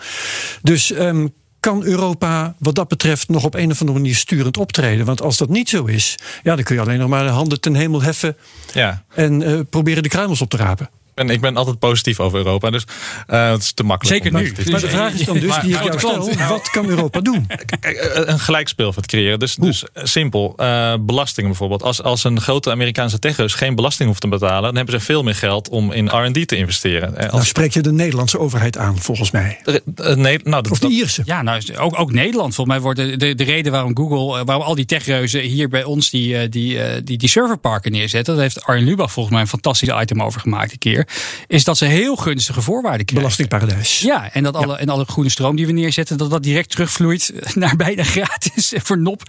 Dus 0.62 0.92
ehm, 0.92 1.28
kan 1.68 1.84
Europa 1.84 2.56
wat 2.60 2.76
dat 2.76 2.88
betreft 2.88 3.30
nog 3.30 3.44
op 3.44 3.54
een 3.56 3.72
of 3.72 3.80
andere 3.80 4.00
manier 4.00 4.16
sturend 4.16 4.58
optreden? 4.58 5.06
Want 5.06 5.22
als 5.22 5.38
dat 5.38 5.50
niet 5.50 5.70
zo 5.70 5.86
is, 5.86 6.16
ja, 6.44 6.56
dan 6.56 6.64
kun 6.64 6.76
je 6.76 6.82
alleen 6.82 7.00
nog 7.00 7.10
maar 7.10 7.24
de 7.24 7.30
handen 7.30 7.60
ten 7.62 7.76
hemel 7.76 8.02
heffen 8.02 8.36
Ja. 8.74 9.04
en 9.16 9.42
eh, 9.44 9.60
proberen 9.70 10.04
de 10.04 10.10
kruimels 10.10 10.42
op 10.42 10.50
te 10.50 10.58
rapen. 10.58 10.90
En 11.18 11.30
ik 11.30 11.42
ben 11.42 11.58
altijd 11.58 11.80
positief 11.80 12.20
over 12.20 12.38
Europa, 12.38 12.70
dus 12.70 12.84
eh, 13.28 13.50
het 13.50 13.62
is 13.62 13.72
te 13.72 13.84
makkelijk. 13.84 14.24
Zeker 14.24 14.40
nu. 14.42 14.72
Maar 14.72 14.80
de 14.82 14.90
vraag 14.90 15.14
is 15.14 15.26
dan 15.26 15.40
dus, 15.40 15.50
Maar 15.50 15.62
die 15.62 15.76
ik 15.76 15.84
jou 15.84 16.00
stel, 16.00 16.48
wat 16.48 16.70
kan 16.70 16.86
Europa 16.90 17.20
doen? 17.22 17.46
Eh, 17.80 17.94
een 18.14 18.40
gelijk 18.40 18.68
speelveld 18.68 19.06
creëren. 19.06 19.40
Dus, 19.40 19.56
dus 19.56 19.84
eh, 19.94 20.04
simpel. 20.06 20.54
Eh, 20.58 20.94
belastingen 21.00 21.50
bijvoorbeeld. 21.50 21.84
Als, 21.84 22.04
als 22.04 22.24
een 22.24 22.42
grote 22.42 22.72
Amerikaanse 22.72 23.20
techreus 23.20 23.54
geen 23.54 23.76
belasting 23.76 24.08
hoeft 24.10 24.22
te 24.22 24.28
betalen, 24.28 24.62
dan 24.62 24.76
hebben 24.76 25.00
ze 25.00 25.06
veel 25.06 25.24
meer 25.24 25.36
geld 25.36 25.70
om 25.70 25.92
in 25.92 26.08
R&D 26.08 26.48
te 26.48 26.56
investeren. 26.56 27.14
Nou 27.14 27.30
Als, 27.30 27.48
spreek 27.48 27.74
je 27.74 27.82
de 27.82 27.92
Nederlandse 27.92 28.40
overheid 28.40 28.78
aan, 28.78 28.98
volgens 28.98 29.32
mij. 29.32 29.60
nee, 29.96 30.40
nou, 30.44 30.64
dat, 30.64 30.72
Of 30.72 30.80
de 30.80 30.86
dat- 30.88 30.96
Ierse. 30.96 31.22
Ja, 31.26 31.42
nou, 31.42 31.62
ook, 31.78 32.00
ook 32.00 32.12
Nederland. 32.12 32.56
Volgens 32.56 32.76
mij 32.76 32.86
wordt 32.86 33.00
de, 33.00 33.18
de, 33.18 33.36
de 33.36 33.44
reden 33.44 33.72
waarom 33.72 33.98
Google, 33.98 34.46
waarom 34.46 34.66
al 34.66 34.76
die 34.76 34.86
techreuzen 34.86 35.42
hier 35.42 35.70
bij 35.70 35.84
ons 35.84 36.10
die, 36.10 36.50
die, 36.50 36.80
die, 37.04 37.18
die 37.18 37.30
serverparken 37.30 37.92
neerzetten. 37.92 38.34
Dat 38.34 38.44
heeft 38.44 38.64
Arjen 38.64 38.86
Lubach 38.86 39.12
volgens 39.12 39.34
mij 39.34 39.44
een 39.44 39.50
fantastisch 39.50 39.90
item 40.02 40.22
over 40.24 40.42
gemaakt 40.42 40.72
een 40.72 40.78
keer. 40.78 41.07
Is 41.48 41.64
dat 41.64 41.78
ze 41.78 41.86
heel 41.86 42.16
gunstige 42.16 42.62
voorwaarden 42.62 43.06
krijgen. 43.06 43.16
Belastingparadijs. 43.30 44.00
Ja, 44.00 44.34
en 44.34 44.44
dat 44.44 44.56
alle, 44.56 44.78
en 44.78 44.90
alle 44.90 45.06
groene 45.06 45.30
stroom 45.30 45.56
die 45.56 45.66
we 45.66 45.72
neerzetten, 45.72 46.18
dat 46.18 46.30
dat 46.30 46.44
direct 46.44 46.70
terugvloeit 46.70 47.34
naar 47.54 47.76
bijna 47.76 48.04
gratis 48.04 48.74
voor 48.86 49.00
nop. 49.00 49.22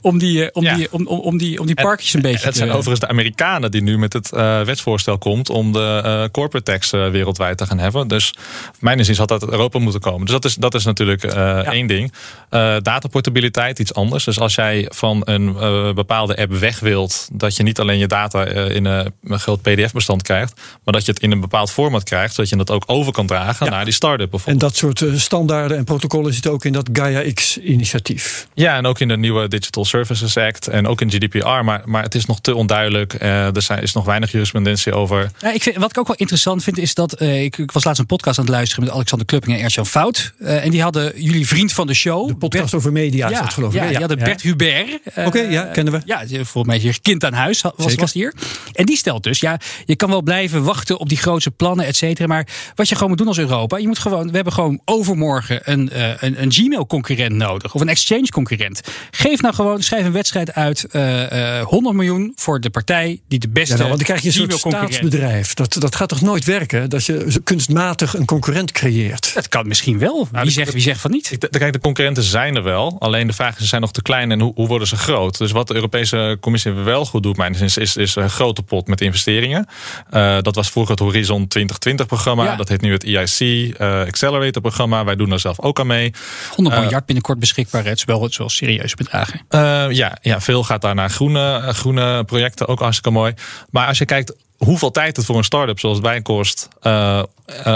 Om 0.00 0.18
die, 0.18 0.44
eh, 0.44 0.48
om 0.52 0.62
Ja. 0.62 0.74
die, 0.74 0.88
om, 0.90 1.06
om, 1.06 1.18
om 1.18 1.38
die, 1.38 1.60
om 1.60 1.66
die 1.66 1.74
parkjes 1.74 2.14
een 2.14 2.20
beetje 2.22 2.46
Het 2.46 2.56
zijn 2.56 2.70
overigens 2.70 3.00
de 3.00 3.08
Amerikanen 3.08 3.70
die 3.70 3.82
nu 3.82 3.98
met 3.98 4.12
het 4.12 4.32
eh, 4.32 4.62
wetsvoorstel 4.62 5.18
komt 5.18 5.50
om 5.50 5.72
de 5.72 6.00
eh, 6.04 6.24
corporate 6.32 6.72
tax 6.72 6.90
wereldwijd 6.90 7.58
te 7.58 7.66
gaan 7.66 7.78
heffen. 7.78 8.08
Dus 8.08 8.34
mijn 8.80 8.98
inziens 8.98 9.18
had 9.18 9.28
dat 9.28 9.42
uit 9.42 9.50
Europa 9.50 9.78
moeten 9.78 10.00
komen. 10.00 10.20
Dus 10.20 10.30
dat 10.30 10.44
is, 10.44 10.54
dat 10.54 10.74
is 10.74 10.84
natuurlijk 10.84 11.24
eh, 11.24 11.58
één 11.58 11.86
ding. 11.86 12.12
Eh 12.48 12.76
dataportabiliteit, 12.82 13.78
iets 13.78 13.94
anders. 13.94 14.24
Dus 14.24 14.38
als 14.38 14.54
jij 14.54 14.86
van 14.88 15.22
een 15.24 15.56
eh, 15.56 15.92
bepaalde 15.92 16.36
app 16.36 16.52
weg 16.52 16.80
wilt, 16.80 17.28
dat 17.32 17.56
je 17.56 17.62
niet 17.62 17.80
alleen 17.80 17.98
je 17.98 18.06
data 18.06 18.44
in 18.44 18.84
een, 18.84 19.12
een 19.24 19.38
groot 19.38 19.62
PDF-bestand 19.62 20.22
krijgt, 20.22 20.60
maar 20.84 20.94
dat 20.94 21.04
je 21.04 21.12
het 21.12 21.22
in 21.24 21.30
een 21.32 21.40
bepaald 21.40 21.70
format 21.70 22.02
krijgt, 22.02 22.34
zodat 22.34 22.50
je 22.50 22.56
dat 22.56 22.70
ook 22.70 22.82
over 22.86 23.12
kan 23.12 23.26
dragen 23.26 23.70
naar 23.70 23.84
die 23.84 23.94
start-up 23.94 24.20
En 24.24 24.30
bijvoorbeeld. 24.30 24.60
dat 24.60 24.76
soort 24.76 25.02
eh, 25.02 25.14
standaarden 25.14 25.76
en 25.76 25.84
protocollen 25.84 26.32
zitten 26.32 26.50
ook 26.52 26.64
in 26.64 26.72
dat 26.72 26.88
Gaia 26.92 27.32
X-initiatief. 27.32 28.46
Ja, 28.54 28.76
en 28.76 28.86
ook 28.86 28.98
in 29.00 29.08
de 29.08 29.16
nieuwe 29.16 29.48
Digital 29.48 29.84
Services 29.84 30.36
Act 30.36 30.68
en 30.68 30.86
ook 30.86 31.00
in 31.00 31.10
GDPR. 31.10 31.46
Maar, 31.64 31.82
maar 31.84 32.02
het 32.02 32.14
is 32.14 32.26
nog 32.26 32.40
te 32.40 32.54
onduidelijk. 32.54 33.14
Eh, 33.14 33.56
er 33.56 33.62
zijn, 33.62 33.82
is 33.82 33.92
nog 33.92 34.04
weinig 34.04 34.32
jurisprudentie 34.32 34.92
over. 34.92 35.30
Ja, 35.38 35.52
ik 35.52 35.62
vind, 35.62 35.76
wat 35.76 35.90
ik 35.90 35.98
ook 35.98 36.06
wel 36.06 36.16
interessant 36.16 36.62
vind 36.64 36.78
is 36.78 36.94
dat 36.94 37.12
eh, 37.12 37.42
ik, 37.44 37.58
ik 37.58 37.72
was 37.72 37.84
laatst 37.84 38.00
een 38.00 38.06
podcast 38.06 38.38
aan 38.38 38.44
het 38.44 38.54
luisteren 38.54 38.84
met 38.84 38.92
Alexander 38.94 39.26
Klupping 39.26 39.54
en 39.56 39.60
Ernst-Jan 39.62 39.86
Fout. 39.86 40.32
Eh, 40.38 40.64
en 40.64 40.70
die 40.70 40.82
hadden 40.82 41.22
jullie 41.22 41.46
vriend 41.46 41.72
van 41.72 41.86
de 41.86 41.94
show. 41.94 42.28
De 42.28 42.34
podcast 42.34 42.62
Bert- 42.62 42.74
over 42.74 42.92
media 42.92 43.26
is 43.26 43.32
ja, 43.36 43.40
dat 43.42 43.52
geloof 43.52 43.74
ik. 43.74 43.80
ja, 43.82 43.88
die 43.88 43.96
hadden 43.98 44.18
Bert 44.18 44.42
Hubert. 44.42 45.00
Oké, 45.24 45.40
ja, 45.40 45.62
kennen 45.62 45.92
we. 45.92 46.00
Ja, 46.04 46.24
volgens 46.28 46.66
mij 46.66 46.76
is 46.76 46.82
hier 46.82 46.98
kind 47.02 47.24
aan 47.24 47.32
huis 47.32 47.60
was, 47.60 47.72
Zeker. 47.76 48.00
was 48.00 48.12
hier. 48.12 48.32
En 48.72 48.84
die 48.86 48.96
stelt 48.96 49.22
dus, 49.22 49.40
ja, 49.40 49.58
je 49.84 49.96
kan 49.96 50.08
wel 50.10 50.22
blijven 50.22 50.64
wachten 50.64 50.98
op 50.98 51.08
die 51.08 51.13
grootse 51.16 51.50
plannen, 51.50 51.86
et 51.86 51.96
cetera. 51.96 52.26
Maar 52.26 52.46
wat 52.74 52.88
je 52.88 52.94
gewoon 52.94 53.08
moet 53.08 53.18
doen 53.18 53.26
als 53.28 53.38
Europa, 53.38 53.76
je 53.78 53.86
moet 53.86 53.98
gewoon, 53.98 54.28
we 54.28 54.34
hebben 54.34 54.52
gewoon 54.52 54.80
overmorgen 54.84 55.60
een, 55.72 55.90
eh, 55.90 56.08
een, 56.18 56.42
een 56.42 56.52
Gmail-concurrent 56.52 57.34
nodig. 57.34 57.74
Of 57.74 57.80
een 57.80 57.88
Exchange-concurrent. 57.88 58.80
Geef 59.10 59.40
nou 59.40 59.54
gewoon, 59.54 59.82
schrijf 59.82 60.04
een 60.04 60.12
wedstrijd 60.12 60.52
uit 60.54 60.84
eh, 60.84 61.58
eh, 61.60 61.66
100 61.66 61.96
miljoen 61.96 62.32
voor 62.36 62.60
de 62.60 62.70
partij 62.70 63.20
die 63.28 63.38
de 63.38 63.48
beste 63.48 63.72
Ja, 63.72 63.78
nou, 63.78 63.88
want 63.88 64.06
dan 64.06 64.16
krijg 64.16 64.34
je 64.34 64.42
een 64.42 64.50
soort 64.50 64.72
staatsbedrijf. 64.74 65.54
Dat, 65.54 65.76
dat 65.78 65.96
gaat 65.96 66.08
toch 66.08 66.20
nooit 66.20 66.44
werken? 66.44 66.90
Dat 66.90 67.04
je 67.04 67.40
kunstmatig 67.44 68.14
een 68.16 68.24
concurrent 68.24 68.72
creëert. 68.72 69.34
Dat 69.34 69.48
kan 69.48 69.68
misschien 69.68 69.98
wel. 69.98 70.28
Wie, 70.32 70.42
die- 70.42 70.50
zegt, 70.50 70.72
wie 70.72 70.82
zegt 70.82 71.00
van 71.00 71.10
niet? 71.10 71.30
Ik- 71.30 71.48
Kijk, 71.50 71.72
de 71.72 71.78
concurrenten 71.78 72.22
zijn 72.22 72.56
er 72.56 72.62
wel. 72.62 72.96
Alleen 72.98 73.26
de 73.26 73.32
vraag 73.32 73.54
is, 73.54 73.60
ze 73.62 73.66
zijn 73.66 73.80
nog 73.80 73.92
te 73.92 74.02
klein 74.02 74.30
en 74.30 74.40
hoe, 74.40 74.52
hoe 74.54 74.66
worden 74.66 74.88
ze 74.88 74.96
groot? 74.96 75.38
Dus 75.38 75.50
wat 75.52 75.68
de 75.68 75.74
Europese 75.74 76.36
Commissie 76.40 76.72
wel 76.72 77.04
goed 77.06 77.22
doet, 77.22 77.36
mijn 77.36 77.52
inziens, 77.52 77.76
is, 77.76 77.96
is 77.96 78.16
een 78.16 78.30
grote 78.30 78.62
pot 78.62 78.86
met 78.88 79.00
investeringen. 79.00 79.66
Eh, 80.10 80.38
dat 80.40 80.54
was 80.54 80.70
vroeger 80.70 80.93
het 80.98 81.02
Horizon 81.08 81.48
2020-programma. 81.58 82.44
Ja. 82.44 82.56
Dat 82.56 82.68
heet 82.68 82.80
nu 82.80 82.92
het 82.92 83.04
EIC 83.04 83.74
eh, 83.76 84.00
Accelerator-programma. 84.00 85.04
Wij 85.04 85.16
doen 85.16 85.28
daar 85.28 85.40
zelf 85.40 85.60
ook 85.60 85.80
aan 85.80 85.86
mee. 85.86 86.12
100 86.54 86.76
Eh, 86.76 86.82
miljard 86.82 87.06
binnenkort 87.06 87.38
beschikbaar. 87.38 87.84
Het 87.84 87.98
is 87.98 88.04
wel, 88.04 88.22
het 88.22 88.30
is 88.30 88.36
wel 88.36 88.48
serieuze 88.48 88.96
bedragen. 88.96 89.40
Eh, 89.48 89.86
ja, 89.90 90.18
ja, 90.22 90.40
veel 90.40 90.64
gaat 90.64 90.80
daar 90.80 90.94
naar 90.94 91.10
groene, 91.10 91.62
groene 91.72 92.24
projecten, 92.24 92.68
ook 92.68 92.80
hartstikke 92.80 93.10
mooi. 93.10 93.34
Maar 93.70 93.86
als 93.86 93.98
je 93.98 94.04
kijkt 94.04 94.34
hoeveel 94.56 94.90
tijd 94.90 95.16
het 95.16 95.26
voor 95.26 95.36
een 95.36 95.44
start-up 95.44 95.80
zoals 95.80 95.98
wij 95.98 96.22
kost 96.22 96.68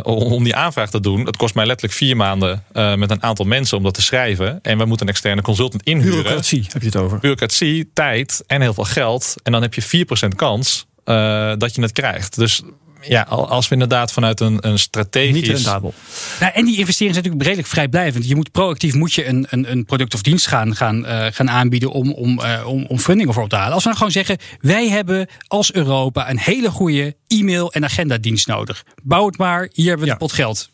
om 0.02 0.44
die 0.44 0.56
aanvraag 0.56 0.90
te 0.90 1.00
doen. 1.00 1.26
Het 1.26 1.36
kost 1.36 1.54
mij 1.54 1.66
letterlijk 1.66 1.98
vier 1.98 2.16
maanden 2.16 2.64
eh, 2.72 2.94
met 2.94 3.10
een 3.10 3.22
aantal 3.22 3.44
mensen 3.44 3.76
om 3.76 3.82
dat 3.82 3.94
te 3.94 4.02
schrijven. 4.02 4.58
En 4.62 4.78
we 4.78 4.84
moeten 4.84 5.06
een 5.06 5.12
externe 5.12 5.42
consultant 5.42 5.82
inhuren. 5.82 6.16
Bureaucratie 6.16 6.66
heb 6.72 6.80
je 6.80 6.86
het 6.86 6.96
over. 6.96 7.18
Bureaucratie, 7.18 7.90
tijd 7.92 8.42
en 8.46 8.60
heel 8.60 8.74
veel 8.74 8.84
geld. 8.84 9.34
En 9.42 9.52
dan 9.52 9.62
heb 9.62 9.74
je 9.74 10.06
4% 10.24 10.28
kans 10.36 10.86
eh, 11.04 11.52
dat 11.56 11.74
je 11.74 11.82
het 11.82 11.92
krijgt. 11.92 12.36
Dus 12.36 12.62
ja, 13.02 13.22
al- 13.28 13.48
als 13.48 13.66
we 13.68 13.72
inderdaad 13.72 14.12
vanuit 14.12 14.40
een, 14.40 14.56
een 14.60 14.78
strategisch... 14.78 15.34
Niet 15.34 15.46
rendabel. 15.46 15.94
Nou, 16.40 16.52
en 16.52 16.64
die 16.64 16.78
investeringen 16.78 17.14
zijn 17.14 17.26
natuurlijk 17.26 17.42
redelijk 17.42 17.68
vrijblijvend. 17.68 18.28
Je 18.28 18.34
moet 18.36 18.50
proactief 18.50 18.94
moet 18.94 19.12
je 19.14 19.26
een, 19.26 19.46
een, 19.50 19.70
een 19.70 19.84
product 19.84 20.14
of 20.14 20.22
dienst 20.22 20.46
gaan, 20.46 20.76
gaan, 20.76 21.06
eh, 21.06 21.26
gaan 21.30 21.50
aanbieden 21.50 21.90
om, 21.90 22.12
om, 22.12 22.40
eh, 22.40 22.66
om, 22.66 22.84
om 22.86 22.98
funding 22.98 23.28
ervoor 23.28 23.42
op 23.42 23.48
te 23.48 23.56
halen. 23.56 23.72
Als 23.74 23.82
we 23.84 23.88
nou 23.88 23.96
gewoon 24.00 24.24
zeggen, 24.24 24.38
wij 24.60 24.88
hebben 24.88 25.26
als 25.46 25.72
Europa 25.72 26.30
een 26.30 26.38
hele 26.38 26.70
goede 26.70 27.16
e-mail- 27.26 27.72
en 27.72 27.84
agendadienst 27.84 28.46
nodig. 28.46 28.84
Bouw 29.02 29.26
het 29.26 29.38
maar, 29.38 29.68
hier 29.72 29.86
hebben 29.88 30.04
we 30.04 30.06
Ja. 30.06 30.12
de 30.12 30.18
pot 30.18 30.32
geld. 30.32 30.70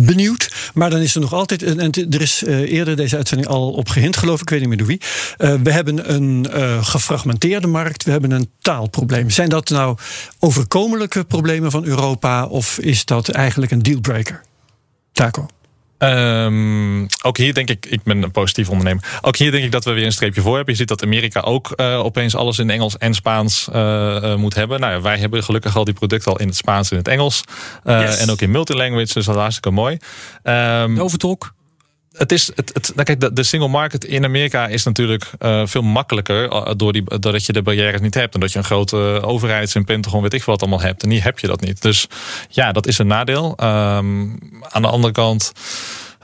Benieuwd. 0.00 0.70
Maar 0.74 0.90
dan 0.90 1.00
is 1.00 1.14
er 1.14 1.20
nog 1.20 1.32
altijd. 1.32 1.62
En 1.62 1.90
er 2.10 2.20
is 2.20 2.44
eh, 2.44 2.72
eerder 2.72 2.96
deze 2.96 3.16
uitzending 3.16 3.48
al 3.48 3.70
op 3.70 3.88
gehint, 3.88 4.16
geloof 4.16 4.40
ik. 4.40 4.42
Ik 4.42 4.48
weet 4.48 4.60
niet 4.60 4.68
meer 4.68 4.78
door 4.78 4.86
wie. 4.86 5.00
Eh, 5.36 5.54
we 5.62 5.72
hebben 5.72 6.14
een 6.14 6.50
eh, 6.50 6.84
gefragmenteerde 6.84 7.66
markt. 7.66 8.04
We 8.04 8.10
hebben 8.10 8.30
een 8.30 8.50
taalprobleem. 8.60 9.30
Zijn 9.30 9.48
dat 9.48 9.68
nou 9.68 9.96
overkomelijke 10.38 11.24
problemen 11.24 11.70
van 11.70 11.84
Europa? 11.84 12.46
Of 12.46 12.78
is 12.78 13.04
dat 13.04 13.28
eigenlijk 13.28 13.72
een 13.72 13.82
dealbreaker? 13.82 14.40
Taco. 15.12 15.46
Ehm, 15.98 17.06
ook 17.22 17.36
hier 17.36 17.54
denk 17.54 17.70
ik, 17.70 17.86
ik 17.86 18.02
ben 18.02 18.22
een 18.22 18.30
positief 18.30 18.68
ondernemer. 18.68 19.18
Ook 19.20 19.36
hier 19.36 19.50
denk 19.50 19.64
ik 19.64 19.72
dat 19.72 19.84
we 19.84 19.92
weer 19.92 20.04
een 20.04 20.12
streepje 20.12 20.40
voor 20.40 20.56
hebben. 20.56 20.72
Je 20.72 20.78
ziet 20.80 20.88
dat 20.88 21.02
Amerika 21.02 21.40
ook 21.40 21.70
eh, 21.70 22.04
opeens 22.04 22.34
alles 22.34 22.58
in 22.58 22.70
Engels 22.70 22.96
en 22.96 23.14
Spaans 23.14 23.68
eh, 23.72 24.16
eh, 24.16 24.38
moet 24.38 24.54
hebben. 24.54 24.80
Nou 24.80 24.92
ja, 24.92 25.00
wij 25.00 25.18
hebben 25.18 25.44
gelukkig 25.44 25.76
al 25.76 25.84
die 25.84 25.94
producten 25.94 26.32
al 26.32 26.38
in 26.38 26.46
het 26.46 26.56
Spaans 26.56 26.90
en 26.90 26.96
in 26.96 27.02
het 27.02 27.12
Engels. 27.12 27.42
Yes. 27.84 28.18
En 28.18 28.30
ook 28.30 28.40
in 28.40 28.50
multilanguage, 28.50 29.14
dus 29.14 29.24
dat 29.24 29.34
is 29.34 29.40
hartstikke 29.40 29.70
mooi. 29.70 29.98
Ehm, 30.42 30.94
Doventolk. 30.94 31.56
Het 32.12 32.32
is, 32.32 32.50
het, 32.54 32.70
het, 32.74 32.90
nou 32.94 33.04
kijk, 33.06 33.20
de, 33.20 33.32
de 33.32 33.42
single 33.42 33.68
market 33.68 34.04
in 34.04 34.24
Amerika 34.24 34.66
is 34.66 34.84
natuurlijk 34.84 35.30
eh, 35.38 35.62
veel 35.66 35.82
makkelijker. 35.82 36.50
eh, 36.50 36.72
Door 36.76 36.92
die, 36.92 37.04
doordat 37.18 37.46
je 37.46 37.52
de 37.52 37.62
barrières 37.62 38.00
niet 38.00 38.14
hebt. 38.14 38.34
En 38.34 38.40
dat 38.40 38.52
je 38.52 38.58
een 38.58 38.64
grote 38.64 38.96
overheids- 39.24 39.74
en 39.74 39.84
Pentagon, 39.84 40.22
weet 40.22 40.34
ik 40.34 40.42
veel 40.42 40.52
wat 40.52 40.62
allemaal 40.62 40.80
hebt. 40.80 41.02
En 41.02 41.10
hier 41.10 41.22
heb 41.24 41.38
je 41.38 41.46
dat 41.46 41.60
niet. 41.60 41.82
Dus 41.82 42.06
ja, 42.48 42.72
dat 42.72 42.86
is 42.86 42.98
een 42.98 43.06
nadeel. 43.06 43.52
Ehm, 43.56 44.26
aan 44.68 44.82
de 44.82 44.88
andere 44.88 45.12
kant. 45.12 45.52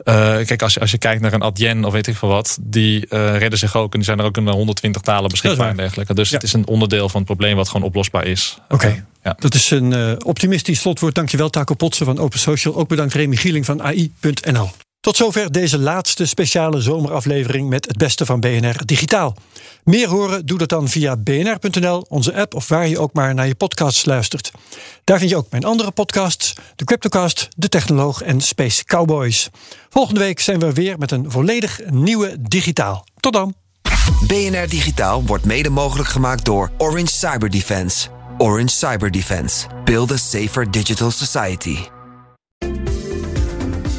eh, 0.05 0.14
kijk, 0.44 0.62
als 0.62 0.75
je, 0.75 0.81
als 0.81 0.90
je 0.90 0.99
kijkt 0.99 1.20
naar 1.23 1.33
een 1.33 1.42
Adyen 1.42 1.85
of 1.85 1.92
weet 1.92 2.07
ik 2.07 2.16
veel 2.16 2.29
wat, 2.29 2.59
die 2.61 3.07
eh, 3.09 3.37
redden 3.37 3.59
zich 3.59 3.77
ook 3.77 3.92
en 3.92 3.99
die 3.99 4.05
zijn 4.05 4.18
er 4.18 4.25
ook 4.25 4.37
in 4.37 4.49
120 4.49 5.03
talen 5.03 5.31
beschikbaar 5.31 5.68
en 5.68 5.77
dergelijke. 5.77 6.14
Dus 6.14 6.29
Ja. 6.29 6.35
het 6.35 6.44
is 6.44 6.53
een 6.53 6.66
onderdeel 6.66 7.09
van 7.09 7.16
het 7.20 7.27
probleem 7.27 7.57
wat 7.57 7.68
gewoon 7.68 7.87
oplosbaar 7.87 8.27
is. 8.27 8.59
Oké. 8.68 8.87
Eh, 8.87 8.94
ja. 9.23 9.37
Dat 9.38 9.55
is 9.55 9.70
een 9.70 9.92
eh, 9.92 10.12
optimistisch 10.18 10.81
slotwoord. 10.81 11.14
Dankjewel 11.14 11.51
Taco 11.51 11.75
Potsen 11.75 12.07
van 12.07 12.18
Open 12.18 12.38
Social. 12.38 12.77
Ook 12.77 12.88
bedankt 12.88 13.14
Remy 13.14 13.37
Gieling 13.37 13.64
van 13.64 13.83
AI.nl. 13.83 14.70
Tot 15.05 15.17
zover 15.17 15.53
deze 15.53 15.79
laatste 15.79 16.27
speciale 16.27 16.81
zomeraflevering 16.81 17.69
met 17.69 17.87
het 17.87 17.97
beste 17.97 18.27
van 18.27 18.40
BNR 18.40 18.85
Digitaal. 18.85 19.37
Meer 19.83 20.09
horen 20.09 20.47
doe 20.47 20.59
dat 20.59 20.69
dan 20.69 20.88
via 20.88 21.17
bnr.nl, 21.17 22.05
onze 22.09 22.35
app 22.35 22.55
of 22.55 22.69
waar 22.69 22.88
je 22.88 22.99
ook 22.99 23.12
maar 23.12 23.35
naar 23.35 23.47
je 23.47 23.55
podcasts 23.55 24.05
luistert. 24.05 24.51
Daar 25.05 25.19
vind 25.19 25.31
je 25.31 25.37
ook 25.37 25.51
mijn 25.51 25.64
andere 25.64 25.90
podcasts, 25.90 26.53
de 26.77 26.85
Cryptocast, 26.85 27.49
de 27.57 27.69
Technoloog 27.69 28.23
en 28.23 28.40
Space 28.40 28.85
Cowboys. 28.85 29.49
Volgende 29.88 30.21
week 30.21 30.40
zijn 30.40 30.59
we 30.59 30.73
weer 30.73 30.99
met 30.99 31.11
een 31.11 31.31
volledig 31.31 31.81
nieuwe 31.90 32.37
digitaal. 32.40 33.07
Tot 33.21 33.33
dan. 33.33 33.55
BNR 34.27 34.69
Digitaal 34.69 35.25
wordt 35.25 35.45
mede 35.45 35.71
mogelijk 35.71 36.09
gemaakt 36.09 36.45
door 36.45 36.71
Orange 36.79 37.12
Cyber 37.12 37.51
Defense. 37.51 38.09
Orange 38.38 38.75
Cyber 38.77 39.11
Defense. 39.11 39.67
Build 39.85 40.11
a 40.12 40.17
safer 40.17 40.71
digital 40.71 41.11
society. 41.11 41.77